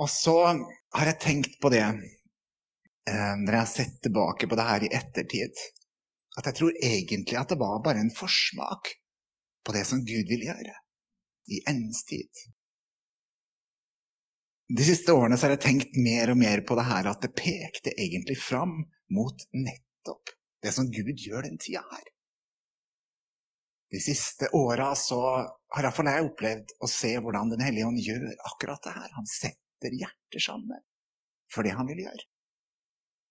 [0.00, 4.68] Og så har jeg tenkt på det eh, når jeg har sett tilbake på det
[4.70, 5.64] her i ettertid,
[6.34, 8.90] at jeg tror egentlig at det var bare en forsmak
[9.64, 10.74] på det som Gud vil gjøre
[11.52, 12.32] i endens tid.
[14.68, 17.92] De siste årene har jeg tenkt mer og mer på det her at det pekte
[17.92, 18.78] egentlig fram
[19.12, 20.32] mot nettopp
[20.64, 22.06] det som Gud gjør den tida her.
[23.92, 28.24] De siste åra så har iallfall jeg opplevd å se hvordan Den hellige ånd gjør
[28.48, 29.10] akkurat det her.
[29.18, 30.80] Han setter hjerter sammen
[31.52, 32.24] for det han vil gjøre.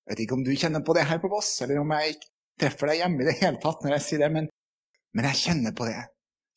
[0.04, 2.20] Jeg vet ikke om du kjenner på det her på Voss, eller om jeg
[2.62, 4.48] treffer deg hjemme i det hele tatt når jeg sier det, men,
[5.18, 6.00] men jeg kjenner på det.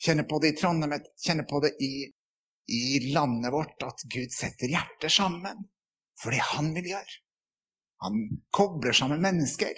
[0.07, 1.93] Kjenner på det i Trondheim, kjenner på det i
[2.73, 5.67] i landet vårt at Gud setter hjerter sammen
[6.21, 7.21] for det han vil gjøre.
[8.05, 8.17] Han
[8.55, 9.77] kobler sammen mennesker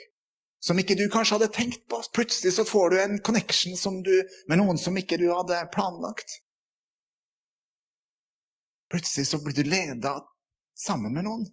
[0.64, 2.00] som ikke du kanskje hadde tenkt på.
[2.14, 4.14] Plutselig så får du en connection du,
[4.48, 6.40] med noen som ikke du hadde planlagt.
[8.90, 10.16] Plutselig så blir du leda
[10.78, 11.46] sammen med noen.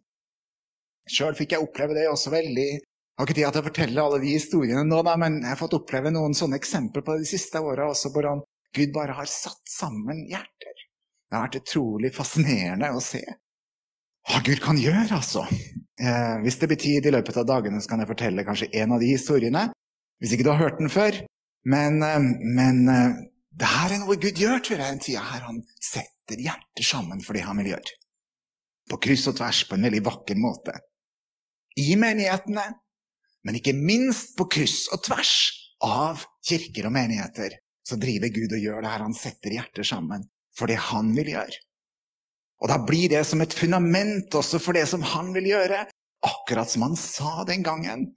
[1.12, 4.18] Sjøl fikk jeg oppleve det også veldig Jeg har ikke tid til å fortelle alle
[4.20, 7.86] de historiene nå, men jeg har fått oppleve noen sånne eksempler på de siste åra
[7.94, 8.42] også, hvordan
[8.76, 10.65] Gud bare har satt sammen hjerter.
[11.36, 13.20] Det har vært utrolig fascinerende å se
[14.26, 15.42] hva Gud kan gjøre, altså.
[16.00, 18.94] Eh, hvis det blir tid i løpet av dagene, så kan jeg fortelle kanskje en
[18.96, 19.66] av de historiene.
[20.24, 21.18] Hvis ikke du har hørt den før.
[21.68, 23.20] Men, eh, men eh,
[23.52, 25.44] det her er noe Gud gjør, tror jeg, en tida her.
[25.50, 27.98] Han setter hjerter sammen for det han vil gjøre.
[28.90, 30.80] På kryss og tvers, på en veldig vakker måte
[31.84, 32.70] i menighetene,
[33.44, 35.36] men ikke minst på kryss og tvers
[35.84, 39.04] av kirker og menigheter, så driver Gud og gjør det her.
[39.04, 40.24] Han setter hjerter sammen
[40.58, 41.62] for det han vil gjøre.
[42.64, 45.86] Og da blir det som et fundament også for det som han vil gjøre,
[46.26, 48.08] akkurat som han sa den gangen.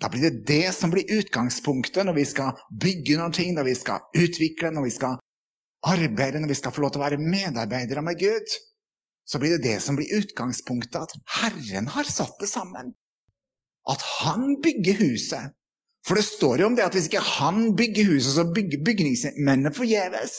[0.00, 4.06] Da blir det det som blir utgangspunktet når vi skal bygge noe, når vi skal
[4.18, 5.18] utvikle, når vi skal
[5.86, 8.60] arbeide, når vi skal få lov til å være medarbeidere med Gud
[9.24, 12.94] så blir det det som blir utgangspunktet, at Herren har satt det sammen.
[13.88, 15.54] At han bygger huset.
[16.06, 19.72] For det står jo om det at hvis ikke han bygger huset, så bygger bygningsmennene
[19.74, 20.34] forgjeves.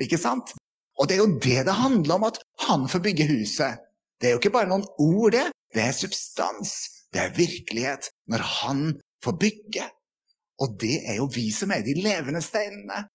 [0.00, 0.52] Ikke sant?
[1.00, 3.80] Og det er jo det det handler om, at han får bygge huset.
[4.20, 5.46] Det er jo ikke bare noen ord, det.
[5.72, 6.74] Det er substans.
[7.10, 8.10] Det er virkelighet.
[8.28, 8.82] Når han
[9.24, 9.86] får bygge.
[10.60, 13.06] Og det er jo vi som er de levende steinene.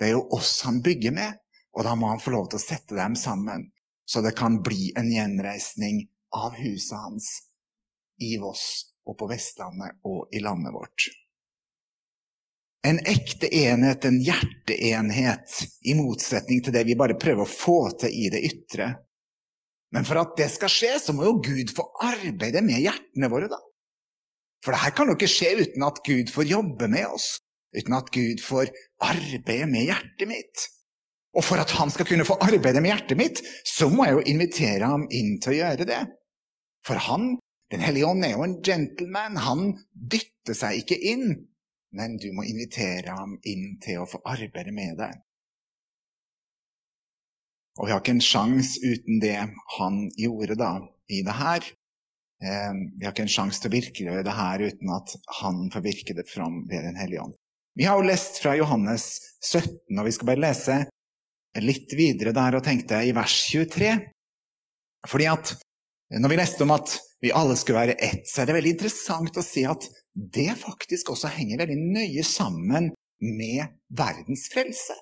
[0.00, 1.36] Det er jo oss han bygger med,
[1.76, 3.68] og da må han få lov til å sette dem sammen
[4.10, 6.00] så det kan bli en gjenreisning
[6.34, 7.26] av huset hans
[8.18, 8.64] i Voss
[9.06, 11.06] og på Vestlandet og i landet vårt.
[12.86, 18.14] En ekte enhet, en hjerteenhet, i motsetning til det vi bare prøver å få til
[18.14, 18.94] i det ytre.
[19.92, 23.50] Men for at det skal skje, så må jo Gud få arbeide med hjertene våre,
[23.52, 23.58] da.
[24.64, 27.34] For det her kan jo ikke skje uten at Gud får jobbe med oss,
[27.76, 28.72] uten at Gud får
[29.04, 30.66] arbeide med hjertet mitt.
[31.36, 34.26] Og for at han skal kunne få arbeide med hjertet mitt, så må jeg jo
[34.32, 36.00] invitere ham inn til å gjøre det.
[36.86, 37.36] For han,
[37.70, 39.36] Den hellige ånd, er jo en gentleman.
[39.38, 39.60] Han
[39.94, 41.36] dytter seg ikke inn,
[41.96, 45.18] men du må invitere ham inn til å få arbeide med deg.
[47.80, 49.38] Og vi har ikke en sjanse uten det
[49.78, 50.72] han gjorde da
[51.10, 51.66] i det her.
[52.44, 55.84] Eh, vi har ikke en sjanse til å virkeliggjøre det her uten at han får
[55.86, 57.36] virke det fram ved Den hellige ånd.
[57.78, 59.06] Vi har jo lest fra Johannes
[59.40, 60.78] 17, og vi skal bare lese
[61.62, 63.94] litt videre der og tenkte i vers 23.
[65.08, 65.54] Fordi at
[66.20, 69.38] når vi leste om at vi alle skulle være ett, så er det veldig interessant
[69.38, 74.96] å si at det faktisk også henger veldig nøye sammen med verdens frelse.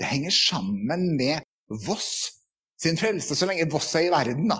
[0.00, 1.44] Det henger sammen med
[1.86, 2.32] Voss
[2.82, 4.58] sin frelse, så lenge Voss er i verden, da.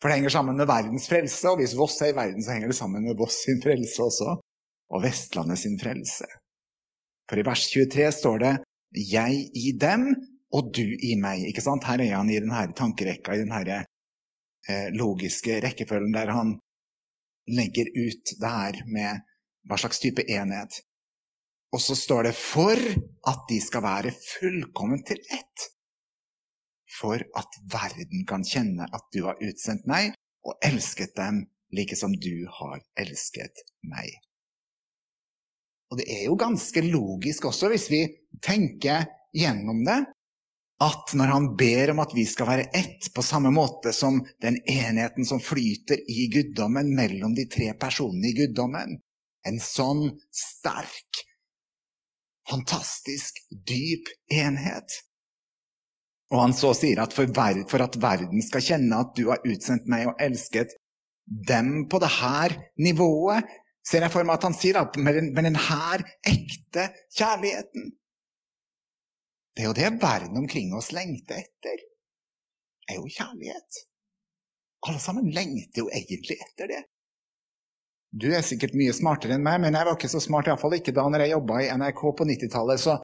[0.00, 2.72] For det henger sammen med verdens frelse, og hvis Voss er i verden, så henger
[2.72, 4.36] det sammen med Voss sin frelse også,
[4.90, 6.26] og Vestlandet sin frelse.
[7.30, 8.54] For i vers 23 står det
[9.12, 10.08] jeg i dem
[10.56, 11.44] og du i meg.
[11.46, 11.86] Ikke sant?
[11.86, 16.56] Her er han i denne tankerekka, i denne eh, logiske rekkefølgen der han
[17.48, 19.24] legger ut det her med
[19.68, 20.80] hva slags type enhet.
[21.70, 22.78] Og så står det 'for
[23.32, 25.68] at de skal være fullkomment til ett'.
[27.00, 32.12] For at verden kan kjenne at du har utsendt meg og elsket dem like som
[32.12, 34.10] du har elsket meg.
[35.90, 38.02] Og det er jo ganske logisk også, hvis vi
[38.42, 40.04] tenker gjennom det,
[40.80, 44.56] at når han ber om at vi skal være ett, på samme måte som den
[44.64, 48.96] enheten som flyter i guddommen mellom de tre personene i guddommen,
[49.46, 51.22] en sånn sterk,
[52.48, 55.00] fantastisk, dyp enhet.
[56.30, 57.28] Og han så sier at for,
[57.68, 60.72] for at verden skal kjenne at du har utsendt meg og elsket
[61.26, 63.44] dem på det her nivået,
[63.86, 65.62] ser jeg for meg at han sier at med, den, med denne
[66.26, 67.90] ekte kjærligheten
[69.56, 71.82] Det er jo det verden omkring oss lengter etter.
[72.86, 73.84] Det er jo kjærlighet.
[74.88, 76.80] Alle sammen lengter jo egentlig etter det.
[78.10, 80.94] Du er sikkert mye smartere enn meg, men jeg var ikke så smart, iallfall ikke
[80.96, 82.82] da når jeg jobba i NRK på 90-tallet.
[82.82, 82.96] Så,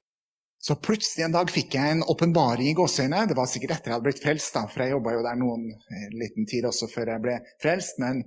[0.59, 3.29] så, plutselig en dag fikk jeg en åpenbaring i gåseøynene.
[3.29, 5.69] Det var sikkert etter jeg hadde blitt frelst, da, for jeg jobba jo der noen
[6.17, 8.01] liten tid også før jeg ble frelst.
[8.03, 8.25] Men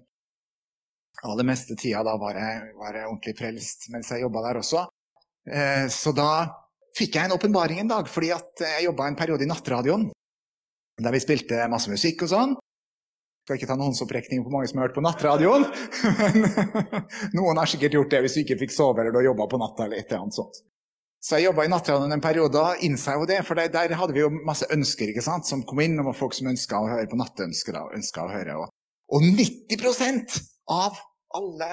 [1.27, 4.87] aller meste tida da var jeg, var jeg ordentlig frelst mens jeg jobba der også.
[5.51, 6.31] Eh, så da
[6.99, 10.09] fikk jeg en åpenbaring en dag, fordi at jeg jobba en periode i nattradioen.
[11.01, 12.57] Der vi spilte masse musikk og sånn.
[13.47, 15.65] Skal ikke ta noen håndsopprekning på mange som har hørt på nattradioen.
[16.19, 16.45] Men
[17.39, 19.61] noen har sikkert gjort det hvis du ikke fikk sove eller du har jobba på
[19.63, 19.87] natta.
[19.87, 20.61] eller et eller annet sånt.
[21.21, 24.23] Så jeg jobba i nattradioen en periode og innså jo det, for der, hadde vi
[24.23, 25.99] jo masse ønsker ikke sant, som kom inn.
[26.01, 27.81] Og folk som ønska å høre på nattønsker.
[27.81, 28.57] Og, å høre.
[28.61, 28.73] Og,
[29.17, 30.41] og 90%
[30.73, 31.01] av
[31.37, 31.71] alle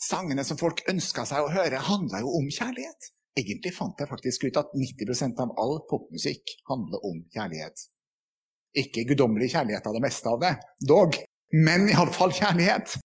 [0.00, 3.10] sangene som folk ønska seg å høre, handla jo om kjærlighet.
[3.38, 7.84] Egentlig fant jeg faktisk ut at 90% av all popmusikk handler om kjærlighet.
[8.80, 10.54] Ikke guddommelig kjærlighet av det meste av det,
[10.86, 11.18] dog,
[11.54, 12.96] men iallfall kjærlighet.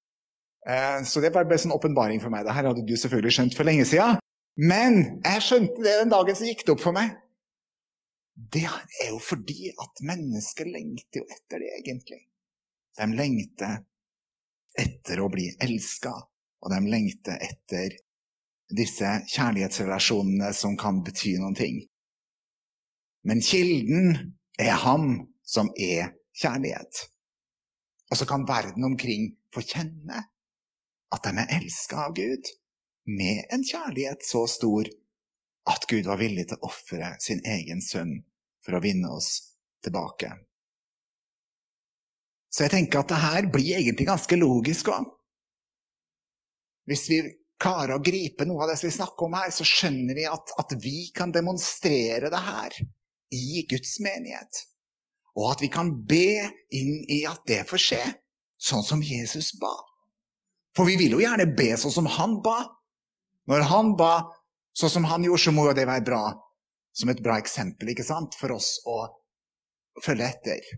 [0.65, 2.45] Eh, så det ble en sånn åpenbaring for meg.
[2.45, 4.17] Det her hadde du selvfølgelig skjønt for lenge siden.
[4.55, 7.17] Men jeg skjønte det den dagen som gikk det opp for meg.
[8.35, 12.21] Det er jo fordi at mennesker lengter jo etter det, egentlig.
[12.95, 13.77] De lengter
[14.79, 17.95] etter å bli elska, og de lengter etter
[18.73, 21.81] disse kjærlighetsrelasjonene som kan bety noen ting.
[23.25, 27.05] Men kilden er ham som er kjærlighet.
[28.11, 30.25] Og så kan verden omkring få kjenne
[31.13, 32.49] at de er elska av Gud,
[33.05, 34.89] med en kjærlighet så stor
[35.69, 38.17] at Gud var villig til å ofre sin egen sønn
[38.65, 39.29] for å vinne oss
[39.85, 40.31] tilbake.
[42.49, 45.09] Så jeg tenker at det her blir egentlig ganske logisk òg.
[46.89, 47.19] Hvis vi
[47.61, 50.53] klarer å gripe noe av det som vi snakker om her, så skjønner vi at,
[50.59, 52.77] at vi kan demonstrere det her
[53.35, 54.63] i Guds menighet.
[55.35, 58.03] Og at vi kan be inn i at det får skje,
[58.55, 59.73] sånn som Jesus ba.
[60.75, 62.59] For vi vil jo gjerne be sånn som han ba.
[63.51, 64.13] Når han ba
[64.75, 66.23] sånn som han gjorde, så må jo det være bra.
[66.95, 69.01] Som et bra eksempel ikke sant, for oss å
[70.03, 70.71] følge etter.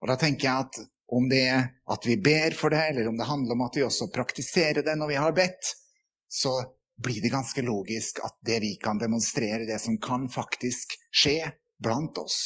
[0.00, 0.80] Og da tenker jeg at
[1.10, 3.86] om det er at vi ber for det, eller om det handler om at vi
[3.86, 5.72] også praktiserer det når vi har bedt,
[6.30, 6.52] så
[7.02, 12.18] blir det ganske logisk at det vi kan demonstrere, det som kan faktisk skje blant
[12.20, 12.38] oss,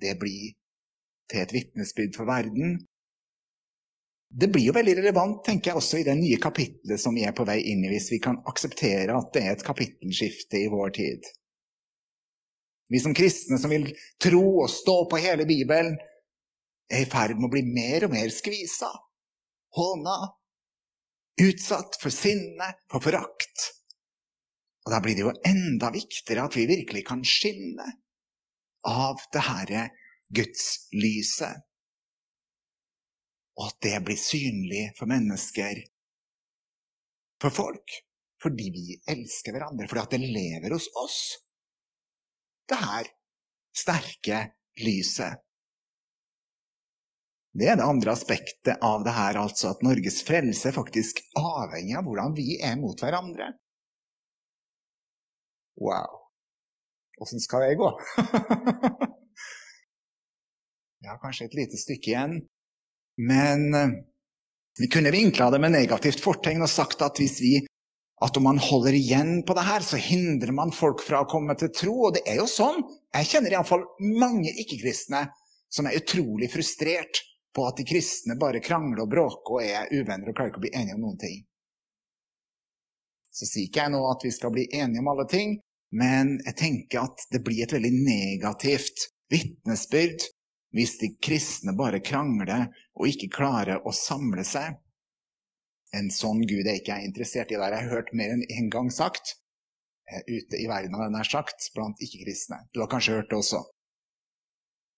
[0.00, 0.56] det blir
[1.30, 2.78] til et vitnesbyrd for verden.
[4.30, 7.34] Det blir jo veldig relevant, tenker jeg, også i det nye kapitlet som vi er
[7.36, 10.94] på vei inn i, hvis vi kan akseptere at det er et kapittelskifte i vår
[10.96, 11.26] tid.
[12.90, 13.90] Vi som kristne som vil
[14.22, 15.98] tro og stå på hele Bibelen,
[16.90, 18.90] er i ferd med å bli mer og mer skvisa,
[19.76, 20.16] håna,
[21.40, 23.68] utsatt for sinne, for forakt.
[24.84, 27.86] Og da blir det jo enda viktigere at vi virkelig kan skinne
[28.88, 29.86] av det herre
[30.34, 31.66] gudslyset.
[33.60, 35.82] Og at det blir synlig for mennesker,
[37.40, 37.98] for folk,
[38.40, 41.20] fordi vi elsker hverandre, fordi at det lever hos oss.
[42.68, 43.10] Det her
[43.76, 44.40] sterke
[44.80, 45.42] lyset.
[47.50, 52.06] Det er det andre aspektet av det her, altså at Norges frelse faktisk avhengig av
[52.06, 53.50] hvordan vi er mot hverandre.
[55.80, 56.20] Wow.
[57.20, 57.90] Åssen skal det gå?
[61.00, 62.38] Jeg har kanskje et lite stykke igjen.
[63.20, 63.96] Men eh,
[64.78, 67.54] vi kunne vinkla det med negativt fortegn og sagt at hvis vi
[68.20, 71.56] at om man holder igjen på det her, så hindrer man folk fra å komme
[71.58, 71.94] til tro.
[72.06, 72.82] Og det er jo sånn.
[73.16, 73.86] Jeg kjenner iallfall
[74.20, 75.24] mange ikke-kristne
[75.72, 77.22] som er utrolig frustrert
[77.54, 80.66] på at de kristne bare krangler og bråker og er uvenner og klarer ikke å
[80.66, 81.40] bli enige om noen ting.
[83.30, 85.56] Så sier ikke jeg nå at vi skal bli enige om alle ting,
[85.94, 90.26] men jeg tenker at det blir et veldig negativt vitnesbyrd
[90.74, 94.78] hvis de kristne bare krangler og ikke klarer å samle seg.
[95.96, 97.58] En sånn Gud er ikke jeg interessert i.
[97.58, 99.34] Det har jeg hørt mer enn én en gang sagt
[100.06, 102.60] eh, ute i verden, har jeg nær sagt, blant ikke-kristne.
[102.70, 103.64] Du har kanskje hørt det også.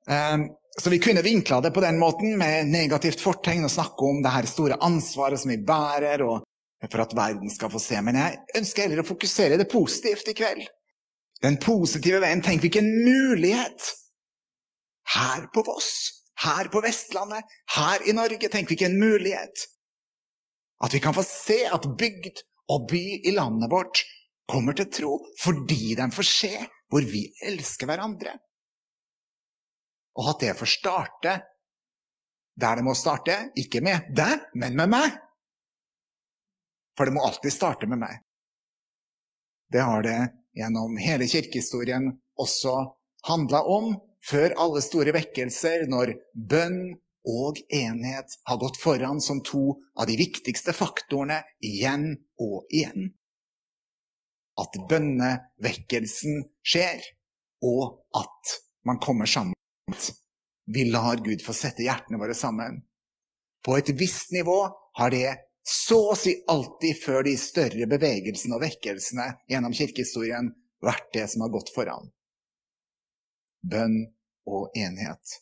[0.08, 0.48] Um,
[0.80, 4.32] så vi kunne vinkla det på den måten, med negativt fortegn, og snakke om det
[4.32, 6.46] her store ansvaret som vi bærer, og
[6.90, 8.00] for at verden skal få se.
[8.02, 10.64] Men jeg ønsker heller å fokusere det positivt i kveld.
[11.42, 12.42] Den positive veien.
[12.42, 13.90] Tenk hvilken mulighet!
[15.12, 15.90] Her på Voss,
[16.40, 17.44] her på Vestlandet,
[17.76, 18.48] her i Norge.
[18.48, 19.66] Tenk hvilken mulighet!
[20.82, 24.02] At vi kan få se at bygd og by i landet vårt
[24.50, 26.52] kommer til tro fordi de får se
[26.90, 28.34] hvor vi elsker hverandre
[30.18, 31.34] og at det får starte
[32.54, 33.36] der det må starte.
[33.56, 35.16] Ikke med deg, men med meg.
[36.96, 38.18] For det må alltid starte med meg.
[39.72, 40.18] Det har det
[40.56, 42.74] gjennom hele kirkehistorien også
[43.28, 46.92] handla om, før alle store vekkelser, når bønn
[47.26, 53.14] og enhet har gått foran som to av de viktigste faktorene igjen og igjen.
[54.60, 57.00] At bønnevekkelsen skjer,
[57.64, 58.54] og at
[58.84, 59.56] man kommer sammen
[60.66, 62.80] vi lar Gud få sette hjertene våre sammen.
[63.64, 64.58] På et visst nivå
[64.98, 70.50] har det så å si alltid før de større bevegelsene og vekkelsene gjennom kirkehistorien
[70.82, 72.10] vært det som har gått foran.
[73.62, 74.00] Bønn
[74.50, 75.38] og enhet.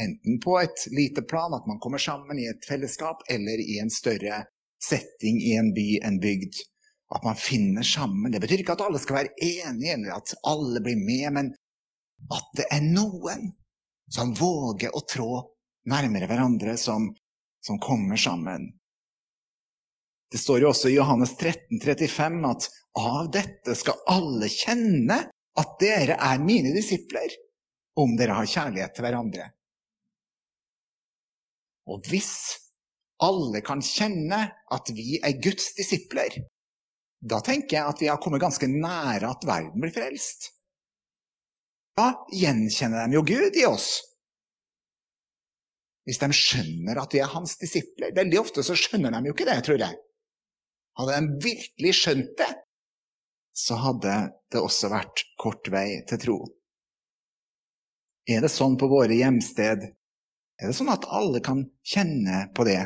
[0.00, 3.92] Enten på et lite plan, at man kommer sammen i et fellesskap, eller i en
[3.92, 4.44] større
[4.82, 6.60] setting i en by, en bygd.
[7.12, 8.32] At man finner sammen.
[8.32, 11.50] Det betyr ikke at alle skal være enige, eller at alle blir med, men
[12.32, 13.50] at det er noen
[14.12, 15.40] som våger å trå
[15.88, 17.08] nærmere hverandre, som,
[17.64, 18.68] som kommer sammen.
[20.32, 22.68] Det står jo også i Johannes 13, 35 at
[23.00, 25.18] av dette skal alle kjenne
[25.60, 27.32] at dere er mine disipler,
[28.00, 29.50] om dere har kjærlighet til hverandre.
[31.92, 32.32] Og hvis
[33.22, 34.38] alle kan kjenne
[34.72, 36.38] at vi er Guds disipler,
[37.22, 40.50] da tenker jeg at vi har kommet ganske nære at verden blir frelst.
[41.98, 43.90] Da gjenkjenner de jo Gud i oss.
[46.08, 48.14] Hvis de skjønner at vi er hans disipler.
[48.16, 49.98] Veldig ofte så skjønner de jo ikke det, tror jeg.
[50.98, 52.50] Hadde de virkelig skjønt det,
[53.56, 54.16] så hadde
[54.52, 56.38] det også vært kort vei til tro.
[58.28, 59.86] Er det sånn på våre hjemsted?
[60.60, 62.82] Er det sånn at alle kan kjenne på det?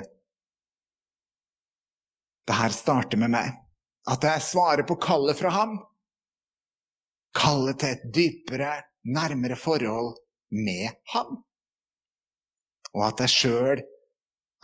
[2.47, 3.55] Det her starter med meg.
[4.07, 5.75] At jeg svarer på kallet fra ham.
[7.37, 8.71] Kallet til et dypere,
[9.07, 10.17] nærmere forhold
[10.51, 11.43] med ham.
[12.95, 13.85] Og at jeg sjøl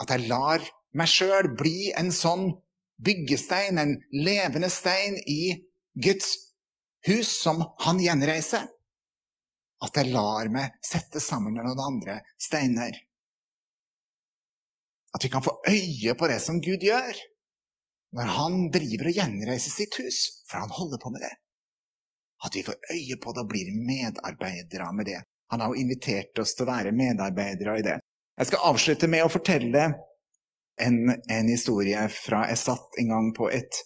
[0.01, 0.63] At jeg lar
[0.97, 2.49] meg sjøl bli en sånn
[3.03, 5.53] byggestein, en levende stein i
[5.93, 6.33] Guds
[7.07, 8.65] hus som han gjenreiser.
[9.83, 12.97] At jeg lar meg sette sammen med noen andre steiner.
[15.13, 17.21] At vi kan få øye på det som Gud gjør
[18.13, 21.33] når han driver og gjenreiser sitt hus, for han holder på med det.
[22.43, 25.21] At vi får øye på det og blir medarbeidere med det.
[25.51, 27.99] Han har jo invitert oss til å være medarbeidere i det.
[28.39, 29.83] Jeg skal avslutte med å fortelle
[30.81, 33.83] en, en historie fra jeg satt en gang på et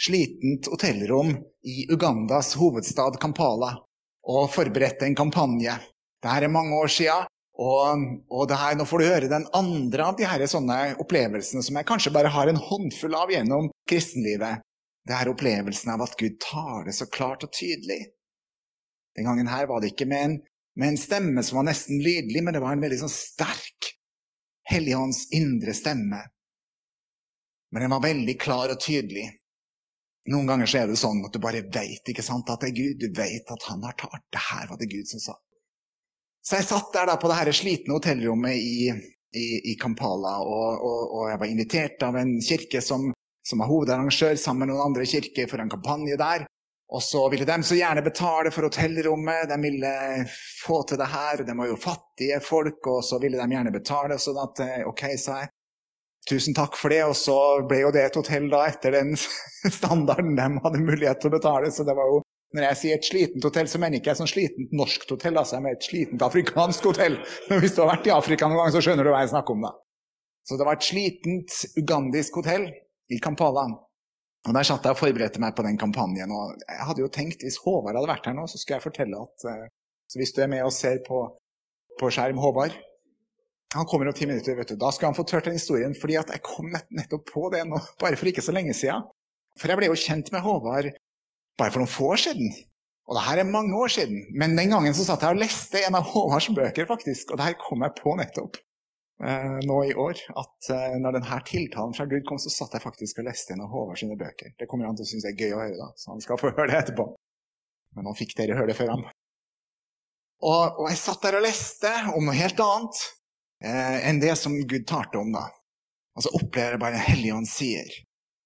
[0.00, 1.34] slitent hotellrom
[1.68, 3.74] i Ugandas hovedstad Kampala
[4.32, 5.74] og forberedte en kampanje.
[6.22, 7.18] Dette er mange år sia,
[7.62, 11.78] og, og her, nå får du høre den andre av de her sånne opplevelsene som
[11.78, 14.62] jeg kanskje bare har en håndfull av gjennom kristenlivet.
[15.08, 18.00] Det er opplevelsen av at Gud tar det så klart og tydelig.
[19.16, 20.36] Den gangen her var det ikke med en,
[20.78, 23.92] med en stemme som var nesten lydelig, men det var en veldig sånn sterk
[24.70, 26.20] Helligånds indre stemme.
[27.72, 29.26] Men den var veldig klar og tydelig.
[30.30, 33.00] Noen ganger så er det sånn at du bare veit at det er Gud.
[33.00, 34.22] Du veit at han har talt.
[34.30, 35.34] Det her var det Gud som sa.
[36.42, 38.90] Så jeg satt der da på det her slitne hotellrommet i,
[39.38, 43.12] i, i Kampala, og, og, og, jeg var invitert av en kirke som,
[43.46, 46.46] som var hovedarrangør sammen med noen andre kirker for en kampanje der.
[46.92, 49.92] Og så ville de så gjerne betale for hotellrommet, de ville
[50.60, 51.40] få til det her.
[51.46, 54.18] De var jo fattige folk, og så ville de gjerne betale.
[54.20, 55.52] sånn at eh, ok, sa jeg.
[56.28, 57.00] Tusen takk for det.
[57.08, 57.38] Og så
[57.68, 59.16] ble jo det et hotell da etter den
[59.78, 61.72] standarden de hadde mulighet til å betale.
[61.72, 62.20] Så det var jo
[62.52, 65.38] Når jeg sier et slitent hotell, så mener jeg ikke et sånn slitent norsk hotell,
[65.40, 67.14] altså jeg mener et slitent afrikansk hotell.
[67.48, 69.56] Men hvis du har vært i Afrika noen gang, så skjønner du hva jeg snakker
[69.56, 69.70] om, da.
[70.44, 72.66] Så det var et slitent ugandisk hotell
[73.12, 73.66] i Kampala.
[74.42, 76.32] Og Der satt jeg og forberedte meg på den kampanjen.
[76.34, 79.20] og Jeg hadde jo tenkt, hvis Håvard hadde vært her nå, så skulle jeg fortelle
[79.22, 79.68] at uh,
[80.10, 81.20] så hvis du er med og ser på,
[82.00, 82.74] på skjerm Håvard
[83.72, 84.76] Han kommer om ti minutter, vet du.
[84.76, 87.62] Da skal han få tørt den historien, fordi at jeg kom nett, nettopp på det
[87.64, 89.06] nå, bare for ikke så lenge siden.
[89.56, 90.90] For jeg ble jo kjent med Håvard
[91.60, 92.52] bare for noen få år siden.
[93.08, 94.26] Og det her er mange år siden.
[94.36, 97.32] Men den gangen så satt jeg og leste en av Håvards bøker, faktisk.
[97.32, 98.60] Og det her kom jeg på nettopp.
[99.22, 102.82] Eh, nå i år at eh, når denne tiltalen fra Gud kom, så satt jeg
[102.82, 104.54] faktisk og leste en av Håvard sine bøker.
[104.58, 106.50] Det kommer han til å synes er gøy å høre, da, så han skal få
[106.50, 107.06] høre det etterpå.
[107.94, 109.04] Men nå fikk dere høre det før ham.
[110.42, 113.02] Og, og, jeg satt der og leste om noe helt annet
[113.62, 115.44] eh, enn det som Gud talte om, da.
[116.16, 117.86] Og så opplever jeg bare en Helligånd sier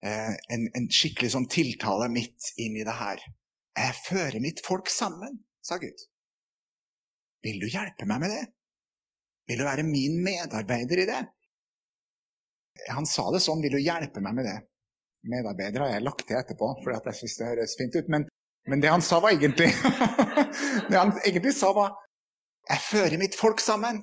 [0.05, 3.23] eh, en, en, skikkelig sånn tiltale midt inn i det her.
[3.77, 6.05] Jeg fører mitt folk sammen, sa Gud.
[7.47, 8.45] Vil du hjelpe meg med det?
[9.47, 11.23] Vil du være min medarbeider i det?
[12.93, 14.57] Han sa det sånn, vil du hjelpe meg med det?
[15.31, 18.11] Medarbeider har jeg lagt til etterpå, fordi jeg syns det høres fint ut.
[18.13, 18.27] Men,
[18.71, 19.71] men, det han sa, var egentlig
[20.91, 21.95] Det han egentlig sa, var
[22.69, 24.03] Jeg fører mitt folk sammen.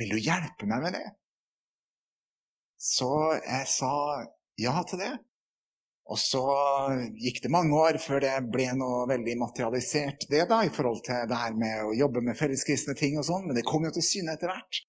[0.00, 1.06] Vil du hjelpe meg med det?
[2.76, 3.08] Så
[3.40, 3.92] jeg sa
[4.60, 5.14] ja til det.
[6.06, 6.42] Og så
[7.18, 11.24] gikk det mange år før det ble noe veldig materialisert, det da, i forhold til
[11.26, 14.06] det her med å jobbe med felleskristne ting og sånn, men det kom jo til
[14.06, 14.82] syne etter hvert.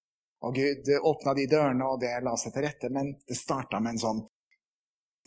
[0.46, 3.96] Og Gud åpna de dørene, og det la seg til rette, men det starta med
[3.96, 4.20] en sånn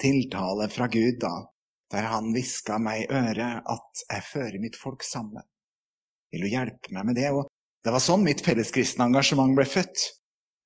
[0.02, 1.34] tiltale fra Gud, da,
[1.92, 5.44] der han hviska meg i øret at jeg fører mitt folk sammen.
[6.32, 7.28] Vil du hjelpe meg med det?
[7.36, 7.52] Og
[7.84, 10.08] det var sånn mitt felleskristne engasjement ble født,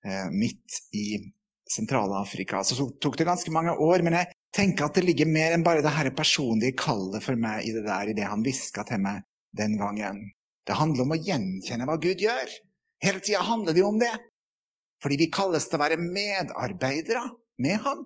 [0.05, 1.17] eh, midt i
[1.65, 2.61] Sentral-Afrika.
[2.61, 5.83] Så tok det ganske mange år, men jeg tenker at det ligger mer enn bare
[5.83, 9.25] det her personlige kallet for meg i det der, i det han hviska til meg
[9.57, 10.21] den gangen.
[10.65, 12.55] Det handler om å gjenkjenne hva Gud gjør.
[13.03, 14.13] Hele tida handler det jo om det.
[15.03, 17.25] Fordi vi kalles til å være medarbeidere
[17.61, 18.03] med Han.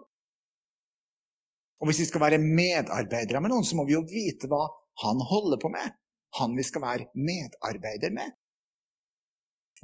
[1.80, 4.66] Og hvis vi skal være medarbeidere med noen, så må vi jo vite hva
[5.06, 5.96] han holder på med.
[6.42, 8.34] Han vi skal være medarbeider med.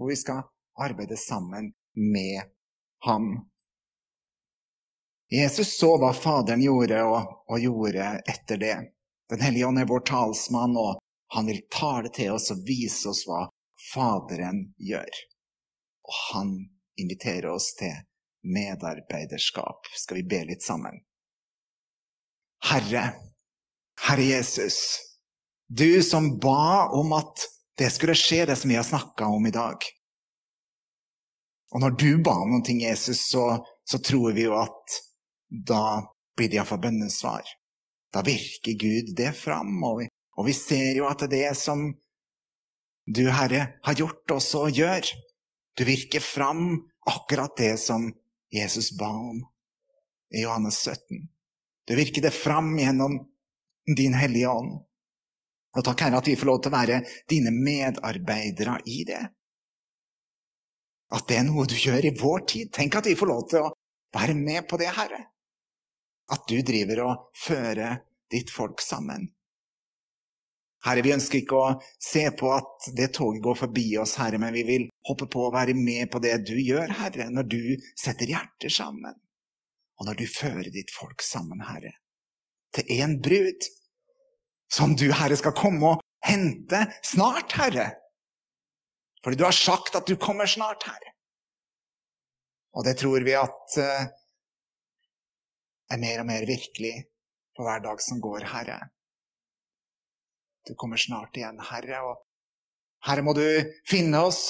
[0.01, 0.43] Og vi skal
[0.75, 2.51] arbeide sammen med
[3.07, 3.29] ham.
[5.31, 8.75] Jesus så hva Faderen gjorde, og, og gjorde etter det.
[9.29, 10.99] Den hellige ånd er vår talsmann, og
[11.33, 13.47] han vil tale til oss og vise oss hva
[13.93, 15.23] Faderen gjør.
[16.05, 16.53] Og han
[17.01, 17.95] inviterer oss til
[18.45, 19.89] medarbeiderskap.
[19.97, 21.01] Skal vi be litt sammen?
[22.65, 23.09] Herre,
[24.07, 24.77] Herre Jesus,
[25.67, 27.47] du som ba om at
[27.77, 29.81] det skulle skje, det som vi har snakka om i dag.
[31.73, 34.99] Og når du ba om noe, Jesus, så, så tror vi jo at
[35.63, 36.03] da
[36.35, 37.47] blir det iallfall bønnesvar.
[38.13, 41.87] Da virker Gud det fram, og vi, og vi ser jo at det er som
[43.05, 45.05] du, Herre, har gjort oss og gjør.
[45.77, 48.07] Du virker fram akkurat det som
[48.53, 49.43] Jesus ba om
[50.33, 51.27] i Johannes 17.
[51.85, 53.19] Du virker det fram gjennom
[53.95, 54.79] Din Hellige Ånd.
[55.75, 59.21] Og takk, Herre, at vi får lov til å være dine medarbeidere i det.
[61.13, 62.71] At det er noe du gjør i vår tid.
[62.73, 63.73] Tenk at vi får lov til å
[64.15, 65.21] være med på det, Herre.
[66.33, 67.99] At du driver og fører
[68.31, 69.27] ditt folk sammen.
[70.85, 71.69] Herre, vi ønsker ikke å
[72.01, 75.53] se på at det toget går forbi oss, Herre, men vi vil hoppe på å
[75.53, 77.61] være med på det du gjør, Herre, når du
[77.97, 79.17] setter hjerter sammen,
[79.97, 81.95] og når du fører ditt folk sammen, Herre,
[82.75, 83.65] til én brud
[84.71, 87.89] som du, Herre, skal komme og hente snart, Herre.
[89.25, 91.15] Fordi du har sagt at du kommer snart, Herre.
[92.75, 94.05] Og det tror vi at uh,
[95.91, 96.93] er mer og mer virkelig
[97.55, 98.79] på hver dag som går, Herre.
[100.65, 102.23] Du kommer snart igjen, Herre, og
[103.05, 103.45] Herre, må du
[103.87, 104.43] finne oss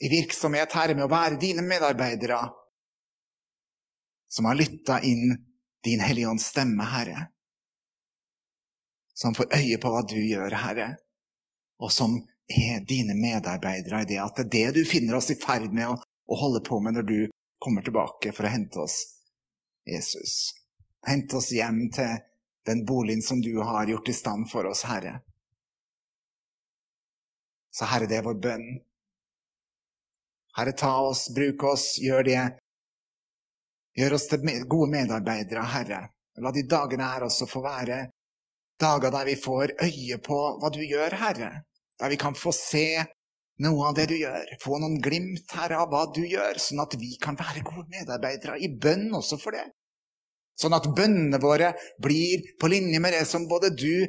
[0.00, 2.40] i virksomhet, Herre, med å være dine medarbeidere,
[4.30, 5.34] som har lytta inn
[5.84, 7.30] din Hellige Ånds stemme, Herre
[9.20, 10.94] som får øye på hva du gjør, Herre,
[11.80, 12.16] og som
[12.48, 15.92] er dine medarbeidere i det at det er det du finner oss i ferd med
[15.92, 15.98] å,
[16.40, 17.18] holde på med når du
[17.60, 18.96] kommer tilbake for å hente oss,
[19.86, 20.52] Jesus.
[21.06, 22.18] Hent oss hjem til
[22.66, 25.20] den boligen som du har gjort i stand for oss, Herre.
[27.70, 28.68] Så Herre, det er vår bønn.
[30.58, 32.42] Herre, ta oss, bruk oss, gjør det.
[33.96, 36.00] Gjør oss til gode medarbeidere, Herre.
[36.40, 38.06] La de dagene her også få være
[38.80, 41.50] Dager der vi får øye på hva du gjør, Herre.
[42.00, 43.04] Der vi kan få se
[43.64, 44.54] noe av det du gjør.
[44.62, 48.58] Få noen glimt, Herre, av hva du gjør, sånn at vi kan være gode medarbeidere
[48.60, 49.66] i bønn også for det.
[50.60, 54.08] Sånn at bønnene våre blir på linje med det som både du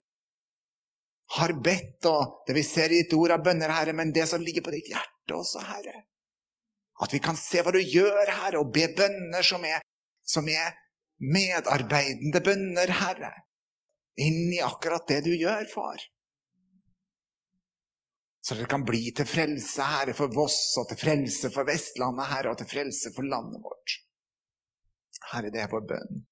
[1.37, 4.43] har bedt, og det vi ser i ditt ord av bønner, Herre, men det som
[4.43, 6.01] ligger på ditt hjerte også, Herre.
[7.01, 9.79] At vi kan se hva du gjør, Herre, og be bønner som er,
[10.27, 10.75] som er
[11.21, 13.31] medarbeidende bønner, Herre
[14.21, 16.03] inn i akkurat det du gjør, far.
[18.41, 22.53] Så dere kan bli til frelse, Herre, for Voss, og til frelse for Vestlandet, Herre,
[22.53, 23.97] og til frelse for landet vårt.
[25.31, 26.23] Herre, det er vår bønn.